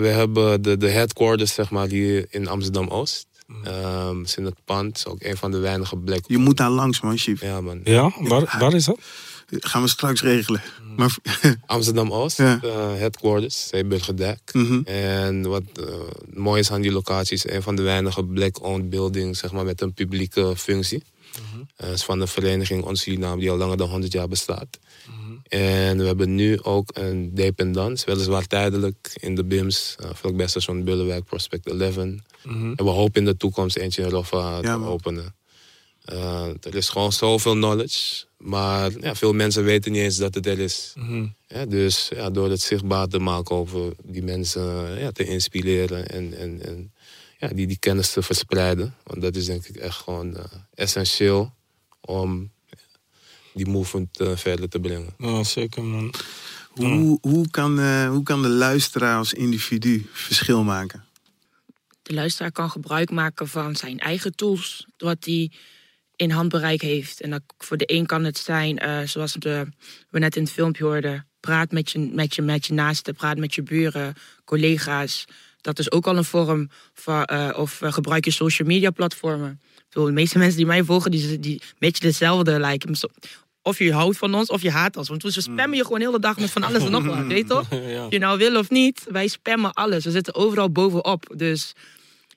[0.00, 3.26] we hebben de, de headquarters, zeg maar, hier in Amsterdam-Oost.
[3.64, 4.96] Ehm, is in het pand.
[4.96, 6.24] Is ook een van de weinige black.
[6.26, 7.40] Je moet daar langs, man, Chief.
[7.40, 7.80] Ja, man.
[7.84, 8.98] Ja, waar, waar is dat?
[9.50, 10.62] Gaan we straks regelen.
[10.96, 11.16] Maar,
[11.66, 12.58] Amsterdam Oost, Ja.
[12.62, 14.50] eh, headquarters, Zeeburgerdijk.
[14.52, 14.80] Mhm.
[14.84, 15.84] En wat eh,
[16.34, 19.80] mooi is aan die locatie, is een van de weinige black-owned buildings zeg maar, met
[19.80, 21.02] een publieke functie.
[21.76, 24.78] Het is van een vereniging Ons Suriname die al langer dan 100 jaar bestaat.
[25.48, 30.84] En we hebben nu ook een dependance, weliswaar tijdelijk in de BIMS, uh, vlakbij station
[30.84, 31.96] Bullenwijk, Prospect 11.
[31.96, 32.24] En
[32.76, 35.34] we hopen in de toekomst eentje in Roffa te Ja, openen.
[36.04, 40.46] Eh, er is gewoon zoveel knowledge, maar ja, veel mensen weten niet eens dat het
[40.46, 40.92] er is.
[41.46, 46.08] Ja, dus ja, door het zichtbaar te maken over die mensen eh, ja, te inspireren
[46.08, 46.92] en, en, en
[47.38, 48.94] ja, die, die kennis te verspreiden.
[49.02, 51.52] Want dat is denk ik echt gewoon eh, essentieel
[52.00, 52.50] om
[53.54, 55.14] die movement eh, verder te brengen.
[55.18, 56.14] Ja, zeker man.
[56.70, 61.04] hoe, hoe, kan, eh, hoe kan de luisteraar als individu verschil maken?
[62.02, 65.50] De luisteraar kan gebruik maken van zijn eigen tools, wat hij
[66.16, 67.20] in handbereik heeft.
[67.20, 69.66] En dat, voor de een kan het zijn, eh, zoals de,
[70.10, 73.38] we net in het filmpje hoorden, praat met je, met, je, met je naasten, praat
[73.38, 75.24] met je buren, collega's.
[75.60, 79.60] Dat is ook al een vorm van, eh, of gebruik je social media platformen.
[79.76, 82.96] Ik bedoel, de meeste mensen die mij volgen, die, die een beetje dezelfde lijken.
[83.66, 85.08] Of je houdt van ons of je haat ons.
[85.08, 87.38] Want we spammen je gewoon de hele dag met van alles en nog wat, weet
[87.38, 87.66] je toch?
[87.94, 88.06] Ja.
[88.08, 90.04] Je nou wil of niet, wij spammen alles.
[90.04, 91.32] We zitten overal bovenop.
[91.36, 91.72] Dus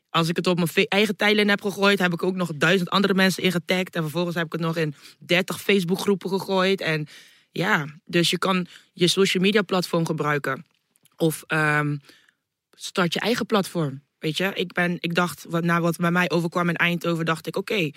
[0.10, 3.14] als ik het op mijn eigen tijdlijn heb gegooid, heb ik ook nog duizend andere
[3.14, 3.96] mensen ingetagd.
[3.96, 6.82] En vervolgens heb ik het nog in 30 Facebook groepen gegooid.
[6.82, 7.08] En
[7.52, 10.66] ja, dus je kan je social media platform gebruiken.
[11.18, 11.98] Of ehm,
[12.74, 14.02] start je eigen platform.
[14.20, 17.48] Weet je, ik, ben, ik dacht, wat, na wat bij mij overkwam in Eindhoven, dacht
[17.48, 17.92] ik: oké,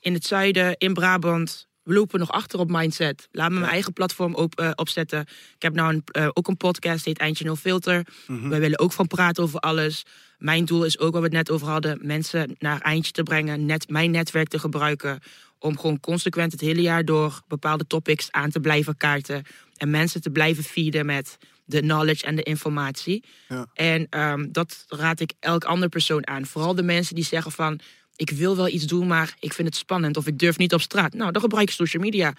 [0.00, 3.28] in het zuiden, in Brabant, we lopen nog achter op mindset.
[3.32, 5.20] Laat me mijn eigen platform op, eh, opzetten.
[5.54, 8.06] Ik heb nou een, eh, ook een podcast, heet Eindje No Filter.
[8.26, 10.04] Wij willen ook van praten over alles.
[10.38, 13.66] Mijn doel is ook, wat we het net over hadden, mensen naar Eindje te brengen.
[13.66, 15.20] Net mijn netwerk te gebruiken.
[15.58, 19.42] Om gewoon consequent het hele jaar door bepaalde topics aan te blijven kaarten.
[19.76, 23.24] En mensen te blijven feeden met de knowledge en de informatie.
[23.48, 23.66] Ja.
[23.74, 26.46] En ehm, dat raad ik elk ander persoon aan.
[26.46, 27.80] Vooral de mensen die zeggen van...
[28.16, 30.16] ik wil wel iets doen, maar ik vind het spannend.
[30.16, 31.14] Of ik durf niet op straat.
[31.14, 32.34] Nou, dan gebruik je social media.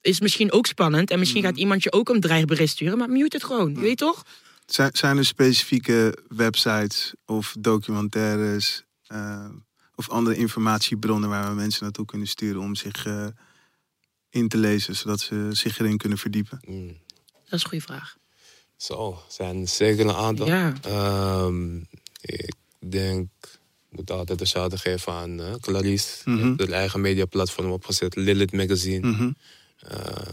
[0.00, 1.10] Is misschien ook spannend.
[1.10, 2.98] En misschien gaat iemand je ook een dreigbericht sturen.
[2.98, 4.24] Maar mute het gewoon, je weet toch?
[4.66, 9.48] Zijn, zijn er specifieke websites of documentaires eh,
[9.94, 13.26] of andere informatiebronnen waar we mensen naartoe kunnen sturen om zich eh,
[14.30, 16.60] in te lezen, zodat ze zich erin kunnen verdiepen?
[16.66, 16.86] Mm.
[17.44, 18.16] Dat is een goede vraag.
[18.76, 20.46] Zo, er zijn zeker een aantal.
[20.46, 20.72] Ja.
[20.82, 21.76] Ehm,
[22.20, 23.30] ik denk,
[23.92, 26.30] moet altijd een shout geven aan eh, Clarice.
[26.56, 29.08] Haar eigen mediaplatform opgezet, Lilith Magazine.
[29.10, 29.30] Mhm.
[29.78, 30.32] Eh,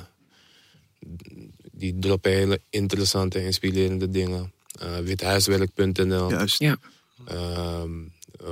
[1.72, 4.54] die droppen hele interessante, inspirerende dingen.
[4.80, 6.30] Eh withuiswerk.nl.
[6.30, 6.60] Juist.
[6.60, 6.78] Ja.
[7.26, 7.92] Ehm,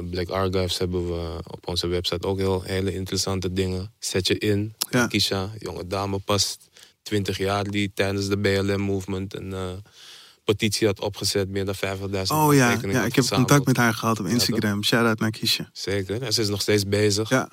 [0.10, 3.92] Black Archives hebben we op onze website ook heel hele interessante dingen.
[4.00, 4.74] Zet je in.
[4.90, 5.08] Ja.
[5.08, 6.58] Kisha, jonge dame, pas
[7.04, 9.72] 20 jaar die tijdens de BLM-movement eh,
[10.48, 11.50] petitie had opgezet.
[11.50, 11.82] Meer dan 50.000
[12.28, 14.84] Oh ja, ja, ik heb contact met haar gehad op Ja, Instagram.
[14.84, 15.70] Shout-out naar Kiesje.
[15.72, 17.30] Zeker, en ze is nog steeds bezig.
[17.30, 17.50] Ja,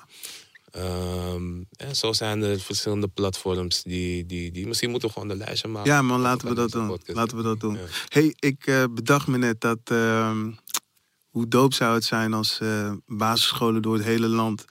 [0.75, 4.67] Ehm, en zo zijn er verschillende platforms die, die, die...
[4.67, 5.91] Misschien moeten we gewoon de lijstje maken.
[5.91, 6.87] ja man, laten we dat doen.
[6.87, 7.17] podcast.
[7.17, 7.73] Laten we dat doen.
[7.73, 7.79] Ja.
[8.07, 9.79] hey, ik eh, bedacht me net dat...
[9.83, 10.51] ehm,
[11.29, 14.65] hoe doop zou het zijn als eh, basisscholen door het hele land...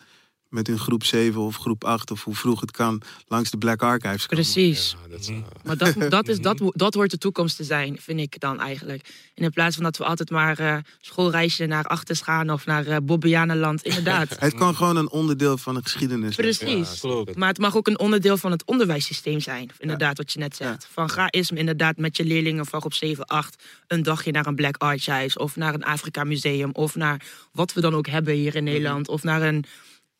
[0.54, 3.02] met hun groep 7 of groep 8 of hoe vroeg het kan...
[3.28, 4.44] langs de Black Archives komen.
[4.44, 4.96] Precies.
[5.02, 7.64] Ja, dat is, eh, Maar dat, dat, is, dat, wo- dat hoort de toekomst te
[7.64, 9.08] zijn, vind ik dan eigenlijk.
[9.34, 12.96] In plaats van dat we altijd maar eh schoolreisje naar Achters gaan of naar eh
[13.02, 13.82] Bobbejaanland.
[13.82, 14.36] Inderdaad.
[14.38, 16.46] Het kan gewoon een onderdeel van de geschiedenis zijn.
[16.46, 17.00] Precies.
[17.00, 17.36] Klopt.
[17.36, 19.70] Maar het mag ook een onderdeel van het onderwijssysteem zijn.
[19.78, 20.88] Inderdaad, wat je net zegt.
[20.92, 23.62] Van ga eens inderdaad met je leerlingen van groep 7, 8...
[23.86, 26.70] een dagje naar een Black Archives of naar een Afrika Museum...
[26.72, 29.08] of naar wat we dan ook hebben hier in Nederland.
[29.08, 29.64] Of naar een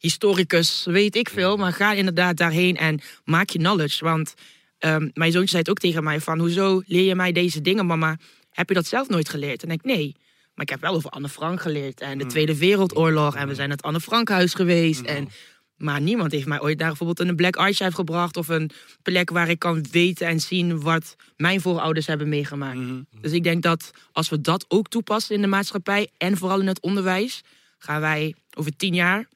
[0.05, 1.57] historicus, weet ik veel.
[1.57, 4.05] Maar ga inderdaad daarheen en maak je knowledge.
[4.05, 4.35] Want
[4.79, 6.39] ehm, mijn zoontje zei het ook tegen mij van...
[6.39, 8.19] hoezo leer je mij deze dingen, mama?
[8.51, 9.63] Heb je dat zelf nooit geleerd?
[9.63, 10.17] En ik nee.
[10.55, 13.37] Maar ik heb wel over Anne Frank geleerd en de Tweede Wereldoorlog.
[13.37, 15.01] En we zijn naar het Anne Frankhuis geweest.
[15.01, 15.29] En
[15.77, 18.37] maar niemand heeft mij ooit naar bijvoorbeeld een Black Archive gebracht.
[18.37, 18.71] Of een
[19.03, 22.79] plek waar ik kan weten en zien wat mijn voorouders hebben meegemaakt.
[23.21, 26.09] Dus ik denk dat als we dat ook toepassen in de maatschappij.
[26.17, 27.43] En vooral in het onderwijs.
[27.79, 29.27] Gaan wij over tien jaar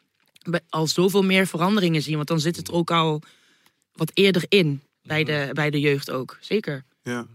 [0.69, 2.17] al zoveel meer veranderingen zien.
[2.17, 3.23] Want dan zit het ook al
[3.93, 4.83] wat eerder in.
[5.03, 6.39] Bij de, bij de jeugd ook.
[6.41, 6.85] Zeker.
[7.03, 7.27] Ja.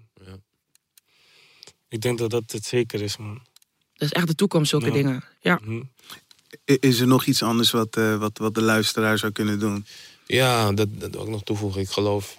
[1.90, 3.42] Ik denk dat dat het zeker is, man.
[3.94, 4.92] Dat is echt de toekomst, zulke Ja.
[4.94, 5.24] dingen.
[5.42, 5.60] Ja.
[5.64, 5.82] Hm.
[6.72, 9.86] I- Is er nog iets anders wat, eh, wat, wat de luisteraar zou kunnen doen?
[10.28, 11.82] Ja, dat, dat wil ik nog toevoegen.
[11.82, 12.38] Ik geloof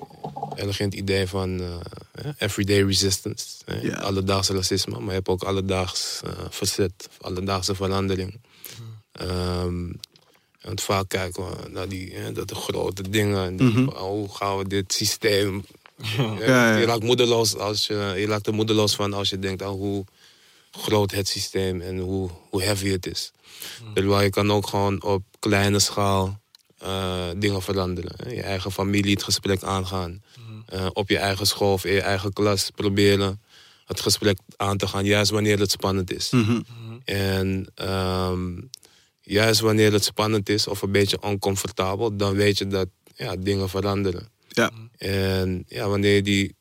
[0.56, 1.74] erg in het idee van eh,
[2.12, 3.46] eh, everyday resistance.
[3.82, 3.96] Ja.
[3.96, 8.40] Alledaagse racisme, maar je hebt ook alledaags eh, verzet, alledaagse verandering.
[10.64, 13.44] Want vaak kijken we naar die, hè, dat de grote dingen.
[13.46, 13.88] En Mhm.
[13.88, 15.64] oh, hoe gaan we dit systeem...
[15.96, 16.22] Ja.
[16.22, 16.76] Ja, Ja, ja.
[16.76, 20.04] Je, raakt moedeloos als je, je raakt er moedeloos van als je denkt aan hoe
[20.70, 23.32] groot het systeem en hoe, hoe heavy het is.
[23.94, 26.40] Terwijl je kan ook gewoon op kleine schaal
[26.78, 28.12] eh, dingen veranderen.
[28.16, 28.30] hè.
[28.30, 30.22] Je eigen familie het gesprek aangaan.
[30.66, 33.40] Eh, op je eigen school of in je eigen klas proberen
[33.86, 36.30] het gesprek aan te gaan, juist wanneer het spannend is.
[36.30, 36.60] Mhm.
[37.04, 38.52] En ehm,
[39.24, 43.68] juist wanneer het spannend is of een beetje oncomfortabel, dan weet je dat ja, dingen
[43.68, 44.28] veranderen.
[44.48, 44.70] Ja.
[44.96, 46.54] En ja, wanneer je die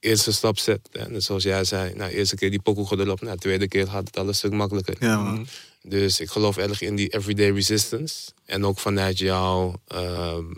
[0.00, 3.38] eerste stap zet, hè, net zoals jij zei, nou, eerste keer die pokoe erop, nou,
[3.38, 4.96] tweede keer gaat het al een stuk makkelijker.
[5.00, 5.46] Ja, man.
[5.82, 8.30] Dus ik geloof erg in die everyday resistance.
[8.44, 10.52] En ook vanuit jouw, ehm,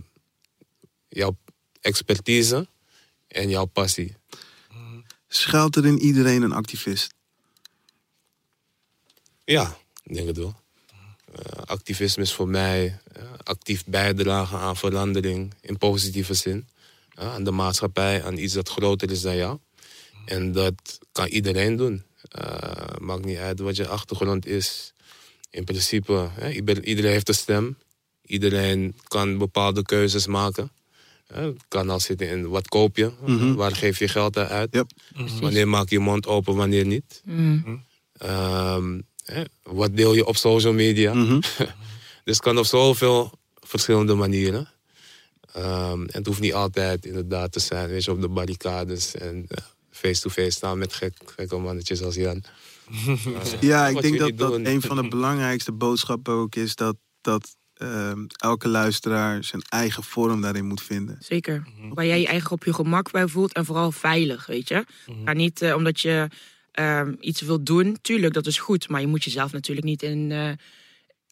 [1.09, 1.37] jouw
[1.81, 2.69] expertise
[3.29, 4.17] en jouw passie.
[5.29, 7.15] Schuilt er in iedereen een activist?
[9.45, 10.61] Ja, ik denk het wel.
[11.35, 16.69] Eh, activisme is voor mij eh, actief bijdragen aan verandering in positieve zin.
[17.11, 19.59] Ja, aan de maatschappij, aan iets dat groter is dan jou.
[20.27, 22.03] En dat kan iedereen doen.
[22.31, 24.93] Eh, maakt niet uit wat je achtergrond is.
[25.51, 26.31] In principe,
[26.83, 27.79] iedereen heeft een stem.
[28.23, 30.73] Iedereen kan bepaalde keuzes maken.
[31.27, 33.55] Hè, Het kan al zitten in wat koop je, Mhm.
[33.55, 34.69] waar geef je geld aan uit.
[34.73, 34.91] Yep.
[35.41, 37.23] Wanneer maak je je mond open, wanneer niet.
[37.25, 37.85] Mm.
[38.13, 39.01] Ehm,
[39.31, 41.15] hè, wat deel je op social media?
[41.15, 41.41] Mhm.
[42.25, 44.69] dus het kan op zoveel verschillende manieren.
[45.53, 49.45] Ehm, en het hoeft niet altijd inderdaad te zijn, weet je, op de barricades en
[49.49, 52.43] eh, face-to-face staan met gek, gekke mannetjes als Jan.
[53.61, 58.25] Ja, ik denk dat dat een van de belangrijkste boodschappen ook is dat, dat ehm,
[58.37, 61.17] elke luisteraar zijn eigen vorm daarin moet vinden.
[61.21, 61.67] Zeker.
[61.95, 64.85] Waar jij je eigen op je gemak bij voelt en vooral veilig, weet je.
[65.25, 66.29] Ga niet eh, omdat je
[66.81, 67.97] ehm, iets wilt doen.
[68.03, 68.89] Tuurlijk, dat is goed.
[68.89, 70.51] Maar je moet jezelf natuurlijk niet in, eh,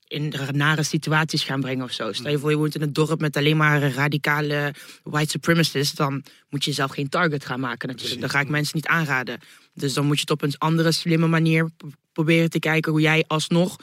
[0.08, 2.12] in nare situaties gaan brengen of zo.
[2.12, 5.94] Stel je voor, je woont in een dorp met alleen maar radicale white supremacists.
[5.94, 8.20] Dan moet je jezelf geen target gaan maken natuurlijk.
[8.20, 9.38] Dat ga ik mensen niet aanraden.
[9.74, 11.70] Dus dan moet je het op een andere slimme manier
[12.12, 13.76] proberen te kijken hoe jij alsnog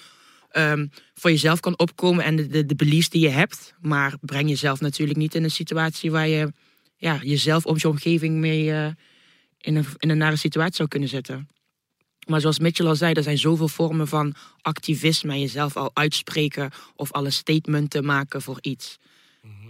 [0.51, 3.73] ehm, voor jezelf kan opkomen en de, de, de beliefs die je hebt.
[3.81, 6.51] Maar breng jezelf natuurlijk niet in een situatie waar je
[6.97, 8.87] ja, jezelf of je omgeving mee eh,
[9.65, 11.47] in, een, in een nare situatie zou kunnen zetten.
[12.25, 16.71] Maar zoals Mitchell al zei, er zijn zoveel vormen van activisme en jezelf al uitspreken
[16.95, 18.97] of al een statement te maken voor iets.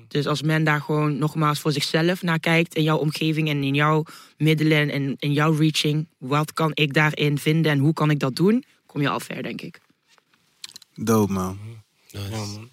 [0.08, 3.74] Dus als men daar gewoon nogmaals voor zichzelf naar kijkt in jouw omgeving en in
[3.76, 4.04] jouw
[4.38, 8.36] middelen en in jouw reaching, wat kan ik daarin vinden en hoe kan ik dat
[8.36, 9.80] doen, kom je al ver, denk ik.
[10.96, 11.60] Dope, man.
[12.12, 12.30] Nice.
[12.30, 12.70] Ja, man.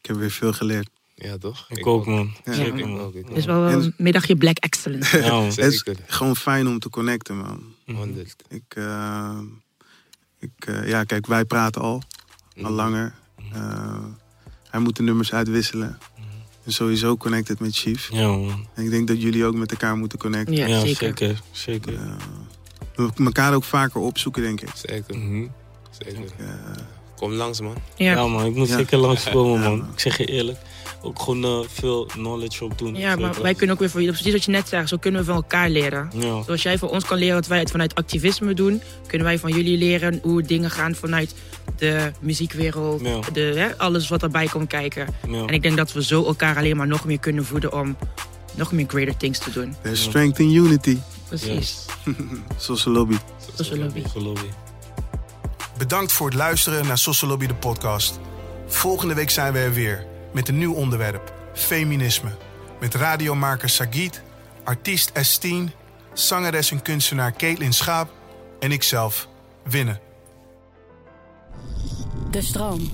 [0.00, 0.88] Ik heb weer veel geleerd.
[1.14, 1.66] Ja, toch?
[1.70, 2.34] Ik ook, man.
[2.44, 2.52] Ja.
[2.52, 3.12] Zeker, man.
[3.14, 5.18] Het is wel En- een middagje Black Excellence.
[5.18, 5.44] Ja, man.
[5.44, 7.71] Het is gewoon fijn om te connecten, man.
[7.96, 8.36] Honderd.
[8.48, 9.38] Ik, eh,
[10.38, 12.02] ik, eh, ja, kijk, wij praten al,
[12.62, 13.14] al langer.
[13.52, 14.04] Eh,
[14.70, 15.98] hij moet de nummers uitwisselen.
[16.64, 18.08] En sowieso connected met Chief.
[18.12, 18.66] Ja, man.
[18.74, 20.54] En ik denk dat jullie ook met elkaar moeten connecten.
[20.54, 20.94] Ja, Ja, zeker.
[21.06, 21.40] zeker.
[21.50, 21.98] Zeker.
[22.94, 24.68] We elkaar ook vaker opzoeken, denk ik.
[24.74, 25.18] Zeker.
[25.18, 25.46] Mhm.
[26.04, 26.24] Zeker.
[27.16, 27.74] Kom langs, man.
[27.96, 28.44] Ja, Ja, man.
[28.46, 28.76] Ik moet Ja.
[28.76, 29.88] zeker langskomen, man.
[29.92, 30.58] Ik zeg je eerlijk.
[31.02, 32.94] Ook gewoon eh, veel knowledge op doen.
[32.96, 35.20] ja, maar wij kunnen ook weer voor je, precies wat je net zei, zo kunnen
[35.20, 36.10] we van elkaar leren.
[36.14, 36.42] Ja.
[36.42, 39.52] Zoals jij van ons kan leren wat wij het vanuit activisme doen, kunnen wij van
[39.52, 41.34] jullie leren hoe dingen gaan vanuit
[41.76, 43.18] de muziekwereld, Ja.
[43.32, 45.06] de, hè, alles wat erbij komt kijken.
[45.28, 45.46] Ja.
[45.46, 47.96] En ik denk dat we zo elkaar alleen maar nog meer kunnen voeden om
[48.54, 49.74] nog meer greater things te doen.
[49.82, 50.98] there's strength in unity.
[51.28, 51.84] Precies.
[52.56, 53.16] Zoals lobby.
[53.56, 53.98] Een lobby.
[54.24, 54.48] Je.
[55.78, 58.18] Bedankt voor het luisteren naar Sociology de podcast.
[58.66, 62.30] Volgende week zijn we er weer met een nieuw onderwerp: feminisme.
[62.80, 64.22] Met radiomaker Sagit,
[64.64, 65.68] artiest Estine,
[66.12, 68.10] zangeres en kunstenaar Caitlin Schaap
[68.60, 69.28] en ikzelf,
[69.62, 70.00] Winnen.
[72.30, 72.90] De stroom.